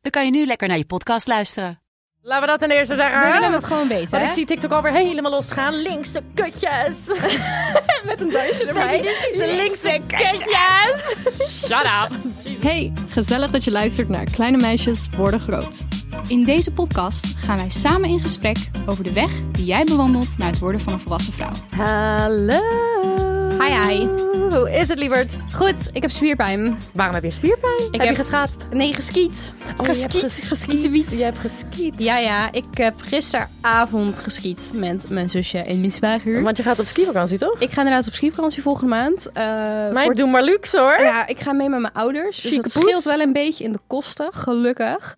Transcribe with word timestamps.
dan 0.00 0.10
kan 0.10 0.24
je 0.24 0.30
nu 0.30 0.46
lekker 0.46 0.68
naar 0.68 0.76
je 0.76 0.86
podcast 0.86 1.26
luisteren. 1.26 1.80
Laten 2.22 2.40
we 2.42 2.50
dat 2.50 2.58
ten 2.60 2.70
eerste 2.70 2.96
zeggen. 2.96 3.20
We 3.20 3.32
willen 3.32 3.52
het 3.52 3.64
gewoon 3.64 3.88
weten, 3.88 4.10
Want 4.10 4.22
hè? 4.22 4.28
ik 4.28 4.34
zie 4.34 4.46
TikTok 4.46 4.70
alweer 4.70 4.92
helemaal 4.92 5.30
losgaan. 5.30 5.74
Linkse 5.74 6.22
kutjes. 6.34 7.06
Met 8.06 8.20
een 8.20 8.30
dansje 8.30 8.64
erbij. 8.66 9.00
De 9.02 9.54
linkse 9.56 10.00
kutjes. 10.06 11.16
Shut 11.66 11.84
up. 11.84 12.10
Hey, 12.62 12.92
gezellig 13.08 13.50
dat 13.50 13.64
je 13.64 13.70
luistert 13.70 14.08
naar 14.08 14.24
Kleine 14.24 14.56
Meisjes 14.56 15.08
Worden 15.16 15.40
Groot. 15.40 15.84
In 16.26 16.44
deze 16.44 16.72
podcast 16.72 17.26
gaan 17.36 17.56
wij 17.56 17.70
samen 17.70 18.08
in 18.08 18.20
gesprek 18.20 18.56
over 18.86 19.04
de 19.04 19.12
weg 19.12 19.30
die 19.52 19.64
jij 19.64 19.84
bewandelt 19.84 20.38
naar 20.38 20.50
het 20.50 20.58
worden 20.58 20.80
van 20.80 20.92
een 20.92 21.00
volwassen 21.00 21.32
vrouw. 21.32 21.52
Hallo. 21.76 22.89
Hi, 23.60 23.88
hi. 23.88 24.06
Hoe 24.48 24.70
is 24.72 24.88
het, 24.88 24.98
lieverd? 24.98 25.36
Goed, 25.54 25.90
ik 25.92 26.02
heb 26.02 26.10
spierpijn. 26.10 26.78
Waarom 26.94 27.14
heb 27.14 27.24
je 27.24 27.30
spierpijn? 27.30 27.80
heb, 27.90 28.00
je 28.00 28.06
heb- 28.06 28.16
geschaatst? 28.16 28.66
Nee, 28.70 28.94
geskiet. 28.94 29.52
Oh, 29.76 29.86
geskiet. 29.86 30.12
je 30.12 30.20
hebt 30.20 30.46
geskiet. 30.48 31.18
Je 31.18 31.24
hebt 31.24 31.38
geskiet. 31.38 31.94
Ja, 31.96 32.18
ja, 32.18 32.52
ik 32.52 32.64
heb 32.72 32.94
gisteravond 33.00 34.18
geskiet 34.18 34.70
met 34.74 35.10
mijn 35.10 35.30
zusje 35.30 35.58
en 35.58 35.78
mijn 35.80 35.92
zwager. 35.92 36.42
Want 36.42 36.56
je 36.56 36.62
gaat 36.62 36.78
op 36.78 36.86
skivakantie, 36.86 37.38
toch? 37.38 37.60
Ik 37.60 37.70
ga 37.70 37.78
inderdaad 37.82 38.06
op 38.06 38.12
skivakantie 38.12 38.62
volgende 38.62 38.90
maand. 38.94 39.26
Uh, 39.28 39.34
Maar 39.92 40.14
doe 40.14 40.28
maar 40.30 40.42
luxe, 40.42 40.78
hoor. 40.78 41.00
Ja, 41.00 41.26
ik 41.26 41.40
ga 41.40 41.52
mee 41.52 41.68
met 41.68 41.80
mijn 41.80 41.92
ouders. 41.94 42.40
Dus 42.40 42.50
Chique 42.50 42.62
dat 42.62 42.72
poes. 42.72 42.82
scheelt 42.90 43.04
wel 43.04 43.20
een 43.20 43.32
beetje 43.32 43.64
in 43.64 43.72
de 43.72 43.80
kosten, 43.86 44.28
gelukkig. 44.32 45.16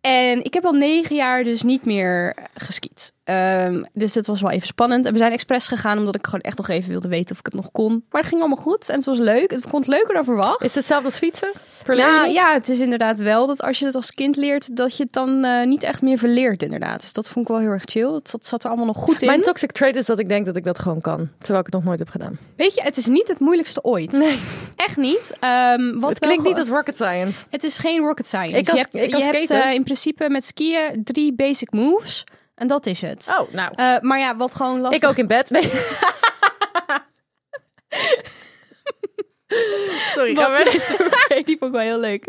En 0.00 0.44
ik 0.44 0.54
heb 0.54 0.64
al 0.64 0.72
negen 0.72 1.16
jaar 1.16 1.44
dus 1.44 1.62
niet 1.62 1.84
meer 1.84 2.36
geskiet. 2.54 3.12
Ehm, 3.24 3.84
dus 3.92 4.12
dat 4.12 4.26
was 4.26 4.40
wel 4.40 4.50
even 4.50 4.66
spannend. 4.66 5.06
En 5.06 5.12
we 5.12 5.18
zijn 5.18 5.32
expres 5.32 5.66
gegaan 5.66 5.98
omdat 5.98 6.14
ik 6.14 6.24
gewoon 6.24 6.40
echt 6.40 6.56
nog 6.56 6.68
even 6.68 6.90
wilde 6.90 7.08
weten 7.08 7.30
of 7.32 7.38
ik 7.38 7.44
het 7.46 7.54
nog 7.54 7.72
kon. 7.72 8.04
Maar 8.10 8.20
het 8.20 8.30
ging 8.30 8.40
allemaal 8.40 8.62
goed 8.64 8.88
en 8.88 8.94
het 8.96 9.04
was 9.04 9.18
leuk. 9.18 9.50
Het 9.50 9.64
vond 9.68 9.86
het 9.86 9.94
leuker 9.94 10.14
dan 10.14 10.24
verwacht. 10.24 10.60
Is 10.60 10.66
het 10.66 10.74
hetzelfde 10.74 11.06
als 11.06 11.16
fietsen? 11.16 11.48
Nou 11.86 12.30
ja, 12.30 12.52
het 12.52 12.68
is 12.68 12.80
inderdaad 12.80 13.18
wel 13.18 13.46
dat 13.46 13.62
als 13.62 13.78
je 13.78 13.84
het 13.86 13.94
als 13.94 14.14
kind 14.14 14.36
leert, 14.36 14.76
dat 14.76 14.96
je 14.96 15.02
het 15.02 15.12
dan 15.12 15.44
eh, 15.44 15.66
niet 15.66 15.82
echt 15.82 16.02
meer 16.02 16.18
verleert 16.18 16.62
inderdaad. 16.62 17.00
Dus 17.00 17.12
dat 17.12 17.28
vond 17.28 17.44
ik 17.48 17.50
wel 17.52 17.60
heel 17.60 17.70
erg 17.70 17.82
chill. 17.84 18.12
Het 18.12 18.28
zat, 18.28 18.46
zat 18.46 18.62
er 18.62 18.68
allemaal 18.68 18.86
nog 18.86 18.96
goed 18.96 19.20
in. 19.22 19.26
Mijn 19.28 19.42
toxic 19.42 19.72
trait 19.72 19.96
is 19.96 20.06
dat 20.06 20.18
ik 20.18 20.28
denk 20.28 20.46
dat 20.46 20.56
ik 20.56 20.64
dat 20.64 20.78
gewoon 20.78 21.00
kan. 21.00 21.28
Terwijl 21.38 21.58
ik 21.58 21.64
het 21.66 21.74
nog 21.74 21.84
nooit 21.84 21.98
heb 21.98 22.08
gedaan. 22.08 22.38
Weet 22.56 22.74
je, 22.74 22.82
het 22.82 22.96
is 22.96 23.06
niet 23.06 23.28
het 23.28 23.40
moeilijkste 23.40 23.82
ooit. 23.82 24.12
Nee. 24.12 24.38
Echt 24.76 24.96
niet. 24.96 25.34
Ehm, 25.40 25.98
wat 26.00 26.10
het 26.10 26.18
klinkt 26.18 26.44
niet 26.44 26.58
als 26.58 26.68
rocket 26.68 26.94
science. 26.96 27.44
Het 27.50 27.64
is 27.64 27.78
geen 27.78 28.00
rocket 28.00 28.26
science. 28.26 28.56
Ik 28.56 28.68
als- 28.68 28.78
je 28.80 28.86
hebt, 28.90 28.94
ik 28.94 29.14
als 29.14 29.24
je 29.24 29.30
hebt 29.30 29.44
skater. 29.44 29.64
eh, 29.66 29.74
in 29.74 29.82
principe 29.84 30.28
met 30.30 30.44
skiën 30.44 31.00
drie 31.04 31.32
basic 31.34 31.72
moves. 31.72 32.24
En 32.54 32.66
dat 32.66 32.86
is 32.86 33.00
het. 33.00 33.34
Oh, 33.38 33.52
nou. 33.52 33.72
Eh, 33.74 34.00
maar 34.00 34.18
ja, 34.18 34.36
wat 34.36 34.54
gewoon 34.54 34.80
lastig... 34.80 35.02
ik 35.02 35.08
ook 35.08 35.16
in 35.16 35.26
bed. 35.26 35.50
Nee. 35.60 35.70
Sorry, 40.14 40.34
ga 40.34 40.60
oké, 40.60 41.42
die 41.44 41.56
vond 41.58 41.62
ik 41.62 41.70
wel 41.70 41.80
heel 41.80 42.00
leuk. 42.00 42.24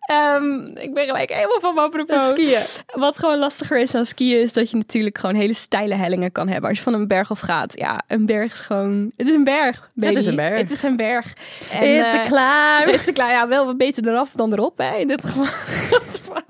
Ehm, 0.00 0.76
ik 0.76 0.94
ben 0.94 1.06
gelijk 1.06 1.32
helemaal 1.32 1.60
van 1.60 1.74
mijn 1.74 1.86
apropos. 1.86 2.28
Skiën. 2.28 2.62
Wat 2.86 3.18
gewoon 3.18 3.38
lastiger 3.38 3.78
is 3.78 3.94
aan 3.94 4.06
skiën 4.06 4.40
is 4.40 4.52
dat 4.52 4.70
je 4.70 4.76
natuurlijk 4.76 5.18
gewoon 5.18 5.34
hele 5.34 5.54
steile 5.54 5.94
hellingen 5.94 6.32
kan 6.32 6.48
hebben. 6.48 6.68
Als 6.68 6.78
je 6.78 6.84
van 6.84 6.94
een 6.94 7.08
berg 7.08 7.30
af 7.30 7.40
gaat. 7.40 7.78
Ja, 7.78 8.02
een 8.08 8.26
berg 8.26 8.52
is 8.52 8.60
gewoon... 8.60 9.12
Het 9.16 9.28
is 9.28 9.34
een 9.34 9.44
berg, 9.44 9.90
baby. 9.94 10.16
is 10.16 10.26
een 10.26 10.36
berg. 10.36 10.58
Het 10.58 10.70
is 10.70 10.82
een 10.82 10.96
berg. 10.96 11.32
En, 11.70 11.82
Is 11.82 12.04
eh, 12.04 12.12
het 12.12 12.28
klaar? 12.28 12.86
Het 12.86 13.00
is 13.08 13.12
klaar. 13.12 13.30
Ja, 13.30 13.48
wel 13.48 13.66
wat 13.66 13.76
beter 13.76 14.08
eraf 14.08 14.30
dan 14.30 14.52
erop, 14.52 14.78
hè. 14.78 14.96
In 14.96 15.08
dit 15.08 15.24
geval. 15.24 15.44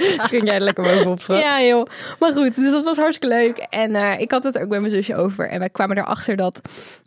Fuck? 0.00 0.22
Ging 0.22 0.44
jij 0.44 0.54
er 0.54 0.60
lekker 0.60 0.84
bovenop, 0.84 1.20
schat? 1.22 1.40
Ja, 1.40 1.62
joh. 1.62 1.86
Maar 2.18 2.32
goed, 2.32 2.54
dus 2.54 2.70
dat 2.70 2.84
was 2.84 2.96
hartstikke 2.96 3.36
leuk. 3.36 3.58
En 3.58 3.94
eh, 3.94 4.20
ik 4.20 4.30
had 4.30 4.44
het 4.44 4.56
er 4.56 4.62
ook 4.62 4.68
met 4.68 4.80
mijn 4.80 4.92
zusje 4.92 5.16
over. 5.16 5.48
En 5.48 5.58
wij 5.58 5.70
kwamen 5.70 5.98
erachter 5.98 6.36
dat 6.36 6.60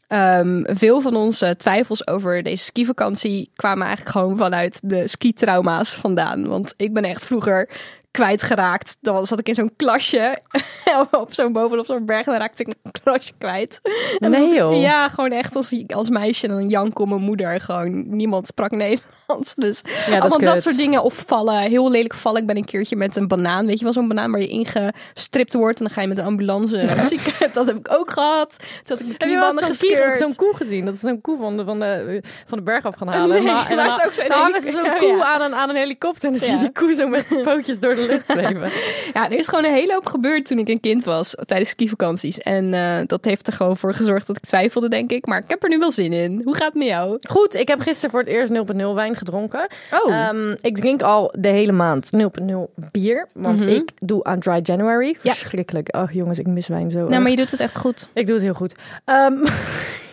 ehm, 0.08 0.64
veel 0.66 1.02
van 1.02 1.16
onze 1.16 1.56
twijfels 1.58 2.08
over 2.08 2.44
deze 2.44 2.64
skivakantie 2.64 3.50
kwamen 3.56 3.86
eigenlijk 3.86 4.18
gewoon 4.18 4.38
vanuit 4.38 4.80
de 4.81 5.08
skitrauma's 5.08 5.94
vandaan. 5.96 6.48
Want 6.48 6.74
ik 6.78 6.94
ben 6.94 7.04
echt 7.04 7.26
vroeger 7.26 7.70
kwijtgeraakt. 8.18 8.97
Dan 9.01 9.25
zat 9.28 9.40
ik 9.40 9.47
in 9.47 9.53
zo'n 9.56 9.74
klasje 9.75 10.38
op 11.12 11.34
zo'n 11.34 11.53
bovenop 11.53 11.85
zo'n 11.85 12.06
berg 12.06 12.25
en 12.25 12.31
dan 12.31 12.41
raakte 12.41 12.63
ik 12.63 12.68
mijn 12.84 12.94
klasje 13.03 13.34
kwijt. 13.38 13.79
En 14.19 14.31
Nee, 14.31 14.40
zat 14.40 14.51
ik- 14.51 14.57
joh. 14.57 14.81
Ja, 14.81 15.09
gewoon 15.09 15.31
echt 15.31 15.56
als, 15.56 15.84
als 15.94 16.09
meisje 16.09 16.47
en 16.47 16.53
dan 16.53 16.68
jank 16.68 17.00
om 17.00 17.09
mijn 17.09 17.22
moeder. 17.22 17.59
Gewoon 17.59 18.16
niemand 18.16 18.47
sprak 18.47 18.72
Nederlands. 18.72 19.12
Dus 19.56 19.81
is 19.81 20.13
allemaal 20.19 20.40
dat 20.40 20.63
soort 20.63 20.78
dingen. 20.78 21.03
Of 21.03 21.24
vallen, 21.28 21.57
heel 21.57 21.91
lelijk 21.91 22.13
vallen. 22.13 22.41
Ik 22.41 22.47
ben 22.47 22.57
een 22.57 22.66
keertje 22.66 22.96
met 22.96 23.16
een 23.16 23.28
banaan. 23.28 23.66
Weet 23.66 23.78
je 23.78 23.84
wel, 23.84 23.94
zo'n 23.94 24.07
banaan 24.07 24.31
waar 24.31 24.40
je 24.41 24.47
ingestript 24.47 25.53
wordt. 25.53 25.80
En 25.80 25.85
dan 25.85 25.94
ga 25.94 26.01
je 26.01 26.07
met 26.07 26.18
een 26.18 26.25
ambulance. 26.25 26.88
dat 27.53 27.66
heb 27.68 27.75
ik 27.78 27.94
ook 27.94 28.12
gehad. 28.12 28.56
Toen 28.57 28.68
had 28.84 29.00
ik 29.00 29.06
mijn 29.06 29.18
kniebanden 29.18 29.59
zo'n 29.75 29.90
koe, 29.90 29.97
gescheurd. 29.97 30.18
zo'n 30.18 30.35
koe 30.35 30.56
gezien? 30.56 30.85
Dat 30.85 30.94
is 30.94 31.00
zo'n 31.00 31.22
koe 31.22 31.38
van 31.38 31.57
de, 31.57 31.66
van 31.66 31.80
de, 31.80 32.22
van 32.47 32.57
de 32.57 32.63
berg 32.63 32.85
af 32.85 32.95
gaan 32.95 33.07
halen. 33.07 33.44
Nee, 33.44 33.53
maar, 33.53 33.69
en 33.69 33.75
dan, 33.75 33.85
ook 34.06 34.13
zo'n 34.13 34.84
Ja, 34.84 34.94
koe 34.97 35.07
ja. 35.18 35.24
aan, 35.24 35.41
een, 35.41 35.56
aan 35.56 35.69
een 35.69 35.75
helikopter. 35.75 36.24
En 36.25 36.31
dan 36.31 36.40
zie 36.47 36.50
je 36.51 36.56
Ja. 36.56 36.62
die 36.63 36.72
koe 36.72 36.94
zo 36.94 37.07
met 37.07 37.25
zijn 37.28 37.41
pootjes 37.41 37.80
door 37.80 37.95
de 37.95 38.03
lucht 38.12 38.28
zweven. 38.28 38.69
Ja, 39.14 39.25
er 39.30 39.38
is 39.38 39.47
gewoon 39.47 39.66
een 39.66 39.74
hele 39.74 39.94
hoop 39.94 40.06
gebeurd 40.06 40.46
toen 40.46 40.58
ik 40.58 40.68
een 40.68 40.80
kind 40.80 41.03
was. 41.03 41.36
Tijdens 41.46 41.69
skivakanties. 41.69 42.40
En 42.40 42.74
eh, 42.74 42.97
dat 43.06 43.25
heeft 43.25 43.47
er 43.47 43.53
gewoon 43.53 43.78
voor 43.78 43.94
gezorgd 43.94 44.28
dat 44.28 44.36
ik 44.38 44.44
twijfelde, 44.46 44.90
denk 44.90 45.12
ik. 45.12 45.25
Maar 45.25 45.38
ik 45.38 45.50
heb 45.50 45.64
er 45.64 45.69
nu 45.69 45.78
wel 45.78 45.91
zin 45.91 46.13
in. 46.13 46.42
Hoe 46.44 46.56
gaat 46.56 46.66
het 46.66 46.74
met 46.75 46.88
jou? 46.88 47.18
Goed, 47.30 47.53
ik 47.56 47.68
heb 47.68 47.80
gisteren 47.81 48.09
voor 48.12 48.19
het 48.19 48.30
eerst 48.30 48.52
0.0 48.52 48.94
wijn 48.94 49.16
gedronken. 49.16 49.68
Oh. 49.92 50.13
Ehm, 50.16 50.52
ik 50.62 50.75
drink 50.78 51.02
al 51.02 51.34
de 51.40 51.47
hele 51.50 51.72
maand 51.72 52.09
0.0 52.12 52.74
bier. 52.92 53.28
Want 53.34 53.59
Mhm. 53.59 53.69
ik 53.69 53.92
doe 54.00 54.24
aan 54.24 54.40
Dry 54.40 54.59
January. 54.63 55.16
Ja. 55.22 55.34
Verschrikkelijk. 55.34 55.90
Ach 55.90 56.13
jongens, 56.13 56.40
ik 56.40 56.47
mis 56.47 56.68
wijn 56.68 56.92
zo 56.92 57.08
nou, 57.08 57.22
maar 57.22 57.31
je 57.31 57.38
doet 57.38 57.52
het 57.52 57.59
echt 57.59 57.78
goed. 57.78 58.09
Ik 58.13 58.25
doe 58.25 58.36
het 58.36 58.44
heel 58.44 58.53
goed. 58.53 58.74
Ehm, 59.06 59.34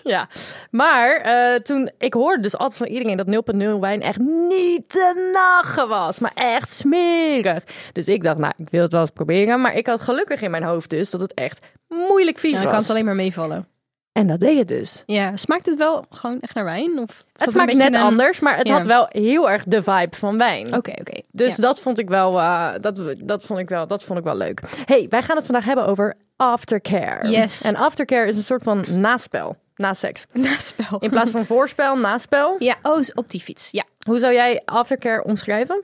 ja, 0.05 0.28
maar 0.71 1.15
eh, 1.16 1.55
toen 1.61 1.91
ik 1.99 2.15
hoorde 2.15 2.43
dus 2.43 2.56
altijd 2.56 2.77
van 2.78 2.87
iedereen 2.87 3.16
dat 3.16 3.55
0.0 3.75 3.81
wijn 3.81 4.03
echt 4.03 4.19
niet 4.19 4.88
te 4.88 5.31
nagen 5.33 5.88
was, 5.88 6.19
maar 6.19 6.33
echt 6.34 6.71
smerig. 6.72 7.65
Dus 7.93 8.06
ik 8.09 8.22
dacht, 8.22 8.38
nou, 8.38 8.53
ik 8.56 8.71
wil 8.71 8.83
het 8.83 8.93
wel 8.93 9.00
eens 9.00 9.11
proberen, 9.11 9.61
maar 9.61 9.75
ik 9.77 9.87
had 9.87 10.00
gelukkig 10.00 10.43
in 10.43 10.50
mijn 10.50 10.62
hoofd 10.62 10.91
dus 10.91 11.11
dat 11.11 11.21
het 11.21 11.34
echt 11.34 11.66
moeilijk 11.88 12.38
vies 12.38 12.50
Ja, 12.50 12.56
dan 12.56 12.65
was. 12.65 12.72
kan 12.72 12.83
het 12.83 12.91
alleen 12.91 13.05
maar 13.05 13.15
meevallen. 13.15 13.69
En 14.12 14.27
dat 14.27 14.41
deed 14.41 14.59
het 14.59 14.69
dus. 14.69 15.03
Ja, 15.06 15.37
smaakt 15.37 15.66
het 15.66 15.78
wel 15.78 16.05
gewoon 16.11 16.41
echt 16.41 16.55
naar 16.55 16.65
wijn? 16.65 16.99
Of 16.99 17.25
Het 17.37 17.50
smaakt 17.50 17.75
net 17.75 17.94
anders, 17.94 18.41
maar 18.41 18.56
het 18.56 18.67
Ja. 18.67 18.72
had 18.75 18.87
wel 18.87 19.06
heel 19.09 19.50
erg 19.50 19.65
de 19.65 19.82
vibe 19.82 20.17
van 20.17 20.38
wijn. 20.38 20.67
Oké, 20.77 20.91
oké. 21.00 21.21
Dus 21.32 21.56
Ja. 21.56 21.62
dat 21.62 21.81
vond 21.81 21.99
ik 21.99 22.09
wel, 22.09 22.38
eh, 22.38 22.71
dat, 22.81 23.03
dat, 23.19 23.44
vond 23.44 23.59
ik 23.61 23.69
wel, 23.69 23.87
dat 23.87 24.03
vond 24.03 24.19
ik 24.19 24.25
wel 24.25 24.37
leuk. 24.37 24.61
hey, 24.87 25.06
wij 25.11 25.22
gaan 25.22 25.37
het 25.37 25.44
vandaag 25.47 25.65
hebben 25.65 25.87
over 25.87 26.17
aftercare. 26.37 27.28
Yes. 27.31 27.62
En 27.62 27.77
aftercare 27.77 28.28
is 28.28 28.37
een 28.37 28.44
soort 28.44 28.62
van 28.62 28.84
naspel, 28.88 29.56
na 29.81 29.95
seks. 29.95 30.27
naspel. 30.33 30.99
In 30.99 31.11
plaats 31.11 31.31
van 31.31 31.47
voorspel, 31.47 31.97
naspel. 31.97 32.57
Ja, 32.59 32.77
oh, 32.83 33.01
op 33.15 33.31
die 33.31 33.41
fiets. 33.41 33.69
Ja. 33.71 33.85
Hoe 34.07 34.19
zou 34.19 34.33
jij 34.33 34.63
aftercare 34.65 35.25
omschrijven? 35.25 35.83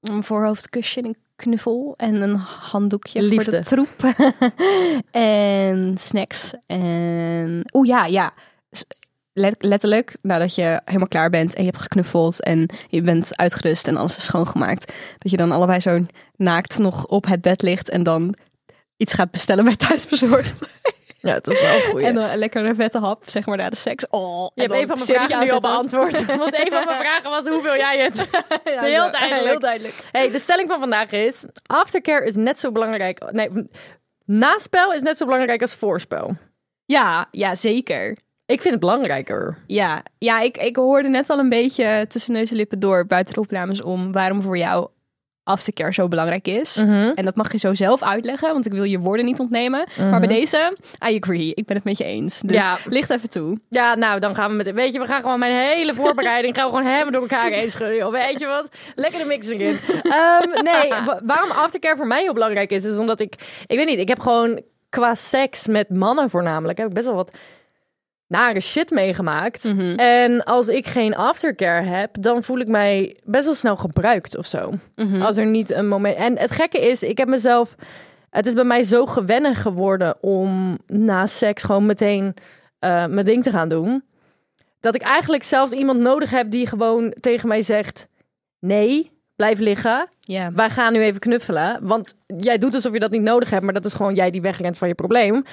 Een 0.00 0.24
voorhoofdkusje, 0.24 1.04
een 1.04 1.16
knuffel 1.36 1.94
en 1.96 2.14
een 2.14 2.36
handdoekje 2.36 3.22
Liefde. 3.22 3.44
voor 3.44 3.52
de 3.52 3.64
troep. 3.64 4.14
en 5.10 5.96
snacks. 5.98 6.52
En... 6.66 7.64
Oeh, 7.72 7.86
ja, 7.86 8.06
ja. 8.06 8.32
Let- 9.32 9.62
letterlijk, 9.62 10.16
nadat 10.22 10.54
je 10.54 10.80
helemaal 10.84 11.08
klaar 11.08 11.30
bent 11.30 11.54
en 11.54 11.60
je 11.60 11.68
hebt 11.68 11.82
geknuffeld 11.82 12.42
en 12.42 12.68
je 12.88 13.02
bent 13.02 13.36
uitgerust 13.36 13.88
en 13.88 13.96
alles 13.96 14.16
is 14.16 14.24
schoongemaakt, 14.24 14.92
dat 15.18 15.30
je 15.30 15.36
dan 15.36 15.52
allebei 15.52 15.80
zo 15.80 16.06
naakt 16.36 16.78
nog 16.78 17.06
op 17.06 17.26
het 17.26 17.40
bed 17.40 17.62
ligt 17.62 17.88
en 17.88 18.02
dan 18.02 18.34
iets 18.96 19.12
gaat 19.12 19.30
bestellen 19.30 19.64
bij 19.64 19.76
thuisbezorgd. 19.76 20.54
Ja, 21.20 21.34
dat 21.34 21.46
is 21.46 21.60
wel 21.60 21.74
een 21.74 21.80
goeie. 21.82 22.06
En 22.06 22.14
dan 22.14 22.30
een 22.30 22.38
lekkere 22.38 22.74
vette 22.74 22.98
hap, 22.98 23.22
zeg 23.26 23.46
maar, 23.46 23.56
na 23.56 23.70
de 23.70 23.76
seks. 23.76 24.06
Oh, 24.10 24.50
je 24.54 24.62
hebt 24.62 24.74
een 24.74 24.86
van 24.86 24.96
mijn 24.96 25.08
vragen 25.08 25.44
nu 25.44 25.50
al 25.50 25.60
beantwoord. 25.60 26.24
Want 26.36 26.58
een 26.58 26.70
van 26.70 26.84
mijn 26.84 27.00
vragen 27.00 27.30
was, 27.30 27.46
hoe 27.46 27.62
wil 27.62 27.76
jij 27.76 27.98
het? 27.98 28.16
heel 28.64 29.10
duidelijk. 29.10 29.44
Heel 29.44 29.58
duidelijk. 29.58 29.94
Hey, 30.12 30.30
de 30.30 30.38
stelling 30.38 30.68
van 30.68 30.80
vandaag 30.80 31.10
is, 31.10 31.44
aftercare 31.66 32.26
is 32.26 32.34
net 32.34 32.58
zo 32.58 32.72
belangrijk... 32.72 33.32
Nee, 33.32 33.50
naspel 34.24 34.92
is 34.92 35.00
net 35.00 35.16
zo 35.16 35.24
belangrijk 35.24 35.60
als 35.60 35.74
voorspel. 35.74 36.36
Ja, 36.84 37.28
ja, 37.30 37.54
zeker. 37.54 38.16
Ik 38.46 38.60
vind 38.60 38.70
het 38.70 38.80
belangrijker. 38.80 39.58
Ja, 39.66 40.02
ja 40.18 40.40
ik, 40.40 40.56
ik 40.56 40.76
hoorde 40.76 41.08
net 41.08 41.30
al 41.30 41.38
een 41.38 41.48
beetje 41.48 42.04
tussen 42.08 42.32
neus 42.32 42.50
en 42.50 42.56
lippen 42.56 42.78
door 42.78 43.06
buiten 43.06 43.34
de 43.34 43.40
opnames 43.40 43.82
om 43.82 44.12
waarom 44.12 44.42
voor 44.42 44.58
jou 44.58 44.88
aftercare 45.48 45.92
zo 45.92 46.08
belangrijk 46.08 46.46
is. 46.48 46.76
Mhm. 46.76 47.12
En 47.14 47.24
dat 47.24 47.36
mag 47.36 47.52
je 47.52 47.58
zo 47.58 47.74
zelf 47.74 48.02
uitleggen, 48.02 48.52
want 48.52 48.66
ik 48.66 48.72
wil 48.72 48.82
je 48.84 48.98
woorden 48.98 49.24
niet 49.26 49.38
ontnemen. 49.40 49.86
Maar 49.96 50.18
bij 50.18 50.28
deze, 50.28 50.76
I 51.08 51.16
agree. 51.20 51.52
Ik 51.54 51.66
ben 51.66 51.76
het 51.76 51.84
met 51.84 51.98
je 51.98 52.04
eens. 52.04 52.40
Dus 52.40 52.56
Ja. 52.56 52.78
licht 52.88 53.10
even 53.10 53.30
toe. 53.30 53.58
Ja, 53.68 53.94
nou, 53.94 54.20
dan 54.20 54.34
gaan 54.34 54.50
we 54.50 54.56
met... 54.56 54.72
Weet 54.72 54.92
je, 54.92 54.98
we 54.98 55.06
gaan 55.06 55.20
gewoon 55.22 55.38
mijn 55.38 55.54
hele 55.54 55.94
voorbereiding... 55.94 56.54
gaan 56.56 56.70
we 56.70 56.76
gewoon 56.76 56.90
helemaal 56.92 57.12
door 57.12 57.20
elkaar 57.22 57.50
heen 57.50 57.70
schudden. 57.70 58.10
Weet 58.10 58.38
je 58.38 58.46
wat? 58.46 58.68
Lekker 58.94 59.18
de 59.20 59.24
mix 59.26 59.46
erin. 59.48 59.78
Ehm, 60.02 60.62
nee, 60.64 60.88
wa- 60.88 61.20
waarom 61.24 61.50
aftercare 61.50 61.96
voor 61.96 62.06
mij 62.06 62.22
heel 62.22 62.32
belangrijk 62.34 62.70
is... 62.70 62.84
is 62.84 62.98
omdat 62.98 63.20
ik... 63.20 63.34
Ik 63.66 63.76
weet 63.76 63.86
niet, 63.86 63.98
ik 63.98 64.08
heb 64.08 64.20
gewoon 64.20 64.60
qua 64.88 65.14
seks 65.14 65.66
met 65.66 65.88
mannen 65.90 66.30
voornamelijk... 66.30 66.78
heb 66.78 66.88
ik 66.88 66.94
best 66.94 67.06
wel 67.06 67.14
wat 67.14 67.32
nare 68.28 68.60
shit 68.60 68.90
meegemaakt. 68.90 69.64
Mhm. 69.64 69.94
En 69.94 70.44
als 70.44 70.68
ik 70.68 70.86
geen 70.86 71.16
aftercare 71.16 71.84
heb... 71.84 72.16
dan 72.20 72.42
voel 72.42 72.58
ik 72.58 72.68
mij 72.68 73.16
best 73.24 73.44
wel 73.44 73.54
snel 73.54 73.76
gebruikt 73.76 74.36
of 74.36 74.46
zo. 74.46 74.72
Mhm. 74.94 75.22
Als 75.22 75.36
er 75.36 75.46
niet 75.46 75.70
een 75.70 75.88
moment... 75.88 76.16
En 76.16 76.38
het 76.38 76.50
gekke 76.50 76.88
is, 76.88 77.02
ik 77.02 77.18
heb 77.18 77.28
mezelf... 77.28 77.74
Het 78.30 78.46
is 78.46 78.54
bij 78.54 78.64
mij 78.64 78.82
zo 78.82 79.06
gewennig 79.06 79.62
geworden 79.62 80.22
om 80.22 80.78
na 80.86 81.26
seks 81.26 81.62
gewoon 81.62 81.86
meteen 81.86 82.34
eh, 82.78 83.06
mijn 83.06 83.26
ding 83.26 83.42
te 83.42 83.50
gaan 83.50 83.68
doen. 83.68 84.04
Dat 84.80 84.94
ik 84.94 85.02
eigenlijk 85.02 85.42
zelfs 85.42 85.72
iemand 85.72 86.00
nodig 86.00 86.30
heb 86.30 86.50
die 86.50 86.66
gewoon 86.66 87.12
tegen 87.20 87.48
mij 87.48 87.62
zegt... 87.62 88.06
Nee, 88.60 89.17
blijf 89.38 89.58
liggen. 89.58 90.08
Ja. 90.20 90.52
Wij 90.52 90.70
gaan 90.70 90.92
nu 90.92 91.02
even 91.02 91.20
knuffelen. 91.20 91.78
Want 91.82 92.14
jij 92.38 92.58
doet 92.58 92.74
alsof 92.74 92.92
je 92.92 92.98
dat 92.98 93.10
niet 93.10 93.22
nodig 93.22 93.50
hebt, 93.50 93.64
maar 93.64 93.72
dat 93.72 93.84
is 93.84 93.94
gewoon 93.94 94.14
jij 94.14 94.30
die 94.30 94.40
wegrent 94.40 94.78
van 94.78 94.88
je 94.88 94.94
probleem. 94.94 95.44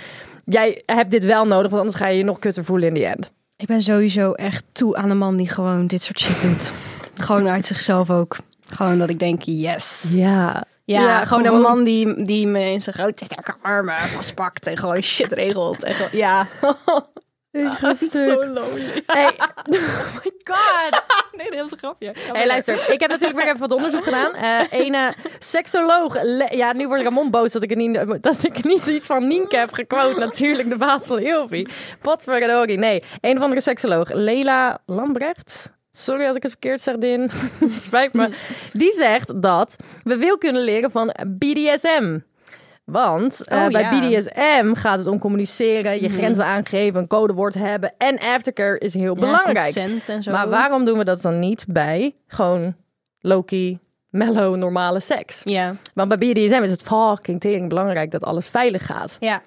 Jij 0.46 0.82
hebt 0.86 1.12
dit 1.12 1.24
wel 1.24 1.48
nodig, 1.48 1.70
want 1.70 1.82
anders 1.82 1.96
ga 1.96 2.08
je 2.08 2.18
je 2.18 2.24
nog 2.24 2.40
kutter 2.40 2.64
voelen 2.64 2.88
in 2.88 2.94
die 2.94 3.06
end. 3.06 3.32
Ik 3.58 3.68
ben 3.68 3.82
sowieso 3.82 4.32
echt 4.32 4.64
toe 4.72 4.96
aan 4.96 5.10
een 5.10 5.18
man 5.18 5.36
die 5.36 5.50
gewoon 5.50 5.88
dit 5.88 6.04
soort 6.04 6.20
shit 6.20 6.42
doet. 6.42 6.72
gewoon 7.16 7.48
uit 7.48 7.66
zichzelf 7.66 8.10
ook. 8.10 8.38
Gewoon 8.68 8.98
dat 8.98 9.10
ik 9.10 9.20
denk, 9.20 9.42
yes. 9.42 10.12
Ja. 10.16 10.64
Ja, 10.84 11.26
gewoon, 11.26 11.46
een 11.46 11.62
man 11.62 11.84
die, 11.84 12.24
die 12.24 12.48
me 12.48 12.72
in 12.72 12.82
zijn 12.82 12.96
grote 12.96 13.26
sterke 13.26 13.54
armen 13.62 13.96
vastpakt 13.96 14.68
en 14.68 14.78
gewoon 14.78 15.02
shit 15.02 15.32
regelt. 15.32 15.84
En 15.84 15.94
gewoon, 15.94 16.10
ja. 16.12 16.48
Zo 18.12 18.46
lonely. 18.46 19.04
Hey. 19.06 19.26
Oh 19.26 20.14
my 20.24 20.32
god. 20.44 21.04
Nee, 21.38 21.52
dat 21.52 21.66
is 21.66 21.72
een 21.72 21.78
grapje. 21.78 22.14
Hey, 22.32 22.48
luister. 22.48 22.92
Ik 22.92 23.00
heb 23.00 23.10
natuurlijk 23.10 23.40
weer 23.40 23.48
even 23.48 23.60
wat 23.60 23.72
onderzoek 23.72 24.04
gedaan. 24.04 24.34
Eh 24.34 24.80
ene 24.80 25.14
seksoloog. 25.40 26.18
Ja, 26.50 26.74
nu 26.74 26.88
wordt 26.88 27.04
Ramon 27.04 27.32
boos 27.32 27.52
dat 27.52 27.64
ik, 27.64 27.76
niet, 27.76 28.22
dat 28.22 28.44
ik 28.44 28.64
niet 28.64 28.86
iets 28.86 29.06
van 29.06 29.28
Nienke 29.28 29.58
heb 29.58 29.74
gequote. 29.74 30.20
Natuurlijk, 30.20 30.70
de 30.70 30.78
baas 30.78 31.06
van 31.06 31.20
Ilvi. 31.20 31.68
Potverdorie. 32.02 32.78
Nee, 32.78 33.04
een 33.22 33.38
of 33.38 33.44
andere 33.44 33.62
seksoloog. 33.62 34.14
Leila 34.14 34.82
Lambrecht. 34.86 35.74
Sorry 35.92 36.26
als 36.28 36.36
ik 36.36 36.44
het 36.44 36.52
verkeerd 36.52 36.82
zeg, 36.82 36.98
Din. 36.98 37.30
Spijt 37.82 38.14
me. 38.14 38.30
Die 38.74 38.92
zegt 38.92 39.42
dat 39.42 39.76
we 40.04 40.18
veel 40.18 40.38
kunnen 40.38 40.62
leren 40.62 40.92
van 40.92 41.14
BDSM. 41.28 42.20
Want 42.86 43.48
eh, 43.48 43.64
Oh, 43.64 43.68
bij 43.70 43.82
ja. 43.82 44.00
BDSM 44.00 44.74
gaat 44.74 44.98
het 44.98 45.08
om 45.08 45.20
communiceren, 45.20 46.02
je 46.02 46.10
grenzen 46.10 46.46
aangeven, 46.46 47.00
een 47.02 47.08
codewoord 47.08 47.54
hebben. 47.54 47.94
En 47.98 48.18
aftercare 48.20 48.78
is 48.80 48.94
heel 48.94 49.16
belangrijk. 49.16 49.56
Consent 49.74 50.10
en 50.10 50.24
zo. 50.24 50.32
Maar 50.32 50.50
waarom 50.50 50.86
doen 50.86 50.98
we 50.98 51.04
dat 51.04 51.22
dan 51.22 51.40
niet 51.40 51.66
bij 51.68 52.16
gewoon 52.28 52.76
Loki, 53.20 53.80
mellow, 54.10 54.56
normale 54.56 55.00
seks? 55.00 55.42
Ja. 55.44 55.76
Want 55.94 56.10
bij 56.10 56.18
BDSM 56.18 56.62
is 56.64 56.72
het 56.72 56.82
fucking 56.82 57.40
tering 57.40 57.70
belangrijk 57.70 58.12
dat 58.12 58.24
alles 58.24 58.48
veilig 58.48 58.86
gaat. 58.86 59.18
Ja. 59.20 59.42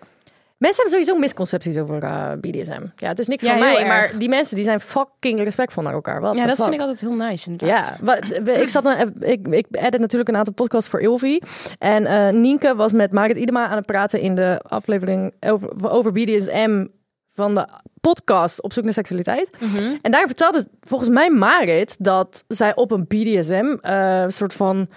Mensen 0.58 0.82
hebben 0.82 1.00
sowieso 1.00 1.20
misconcepties 1.20 1.76
over 1.78 2.02
eh, 2.02 2.30
BDSM. 2.40 2.82
Ja, 2.96 3.08
het 3.08 3.18
is 3.18 3.26
niks 3.26 3.42
Ja, 3.44 3.50
van 3.50 3.58
mij, 3.58 3.76
erg. 3.76 3.86
maar 3.86 4.12
die 4.18 4.28
mensen 4.28 4.56
die 4.56 4.64
zijn 4.64 4.80
fucking 4.80 5.42
respectvol 5.42 5.82
naar 5.82 5.92
elkaar. 5.92 6.20
Wat 6.20 6.34
Ja, 6.34 6.46
dat 6.46 6.56
vind 6.62 6.74
ik 6.74 6.80
altijd 6.80 7.00
heel 7.00 7.14
nice 7.14 7.50
inderdaad. 7.50 7.88
Ja, 8.00 8.04
wat, 8.04 8.48
ik 8.58 8.68
zat 8.68 8.82
dan, 8.82 9.12
ik, 9.20 9.48
ik 9.48 9.66
edit 9.70 10.00
natuurlijk 10.00 10.28
een 10.30 10.36
aantal 10.36 10.54
podcasts 10.54 10.90
voor 10.90 11.00
Ilvi. 11.00 11.40
En 11.78 12.06
eh 12.06 12.28
Nienke 12.28 12.74
was 12.74 12.92
met 12.92 13.12
Marit 13.12 13.36
Idema 13.36 13.68
aan 13.68 13.76
het 13.76 13.86
praten 13.86 14.20
in 14.20 14.34
de 14.34 14.60
aflevering 14.68 15.32
over, 15.40 15.90
over 15.90 16.12
BDSM 16.12 16.86
van 17.32 17.54
de 17.54 17.68
podcast 18.00 18.62
Op 18.62 18.72
zoek 18.72 18.84
naar 18.84 18.92
seksualiteit. 18.92 19.50
Mhm. 19.60 19.96
En 20.02 20.10
daar 20.10 20.26
vertelde 20.26 20.68
volgens 20.80 21.10
mij 21.10 21.30
Marit 21.30 21.96
dat 22.04 22.44
zij 22.48 22.74
op 22.74 22.90
een 22.90 23.06
BDSM 23.06 23.76
eh, 23.80 24.24
soort 24.28 24.54
van 24.54 24.88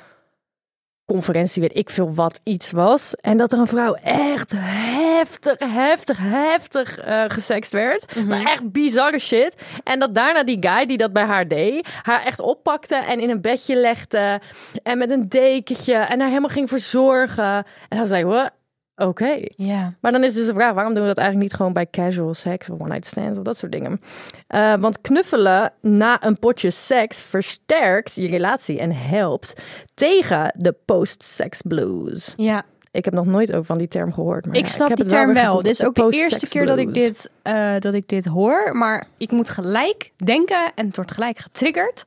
conferentie, 1.11 1.61
weet 1.61 1.77
ik 1.77 1.89
veel 1.89 2.13
wat, 2.13 2.39
iets 2.43 2.71
was. 2.71 3.15
En 3.15 3.37
dat 3.37 3.51
er 3.51 3.59
een 3.59 3.67
vrouw 3.67 3.93
echt 4.03 4.53
heftig, 4.55 5.55
heftig, 5.59 6.17
heftig 6.19 6.97
eh 6.97 7.23
gesext 7.27 7.71
werd. 7.71 8.25
Maar 8.27 8.43
echt 8.43 8.71
bizarre 8.71 9.19
shit. 9.19 9.55
En 9.83 9.99
dat 9.99 10.15
daarna 10.15 10.43
die 10.43 10.57
guy 10.59 10.85
die 10.85 10.97
dat 10.97 11.13
bij 11.13 11.23
haar 11.23 11.47
deed, 11.47 11.89
haar 12.01 12.25
echt 12.25 12.39
oppakte 12.39 12.95
en 12.95 13.19
in 13.19 13.29
een 13.29 13.41
bedje 13.41 13.75
legde. 13.75 14.41
En 14.83 14.97
met 14.97 15.09
een 15.09 15.29
dekentje 15.29 15.93
en 15.93 16.19
haar 16.19 16.29
helemaal 16.29 16.49
ging 16.49 16.69
verzorgen. 16.69 17.65
En 17.89 17.97
dan 17.97 18.07
zei 18.07 18.25
what? 18.25 18.60
Oké. 19.01 19.39
Ja. 19.55 19.93
Maar 19.99 20.11
dan 20.11 20.23
is 20.23 20.33
dus 20.33 20.45
de 20.45 20.53
vraag, 20.53 20.73
waarom 20.73 20.93
doen 20.93 21.01
we 21.03 21.07
dat 21.09 21.17
eigenlijk 21.17 21.49
niet 21.49 21.57
gewoon 21.57 21.73
bij 21.73 21.87
casual 21.91 22.33
seks 22.33 22.69
of 22.69 22.79
one 22.79 22.89
night 22.89 23.05
stands 23.05 23.37
of 23.37 23.43
dat 23.43 23.57
soort 23.57 23.71
dingen? 23.71 24.01
Eh, 24.47 24.73
want 24.73 25.01
knuffelen 25.01 25.73
na 25.81 26.23
een 26.23 26.39
potje 26.39 26.71
seks 26.71 27.21
versterkt 27.21 28.15
je 28.15 28.27
relatie 28.27 28.79
en 28.79 28.91
helpt 28.91 29.53
tegen 29.93 30.53
de 30.57 30.75
post-sex 30.85 31.61
blues. 31.61 32.33
Ja. 32.37 32.63
Ik 32.91 33.05
heb 33.05 33.13
nog 33.13 33.25
nooit 33.25 33.51
over 33.51 33.65
van 33.65 33.77
die 33.77 33.87
term 33.87 34.13
gehoord. 34.13 34.45
Maar 34.45 34.55
Ik 34.55 34.63
ja, 34.63 34.69
snap 34.69 34.87
heb 34.87 34.97
die 34.97 35.07
term 35.07 35.33
wel. 35.33 35.61
Dit 35.61 35.71
is 35.71 35.83
ook 35.83 35.95
de 35.95 36.07
eerste 36.09 36.47
keer 36.47 36.65
dat 36.65 36.77
ik, 36.77 36.93
dit, 36.93 37.29
eh, 37.41 37.75
dat 37.79 37.93
ik 37.93 38.07
dit 38.07 38.25
hoor. 38.25 38.77
Maar 38.77 39.05
ik 39.17 39.31
moet 39.31 39.49
gelijk 39.49 40.11
denken, 40.15 40.71
en 40.75 40.85
het 40.85 40.95
wordt 40.95 41.11
gelijk 41.11 41.37
getriggerd, 41.37 42.03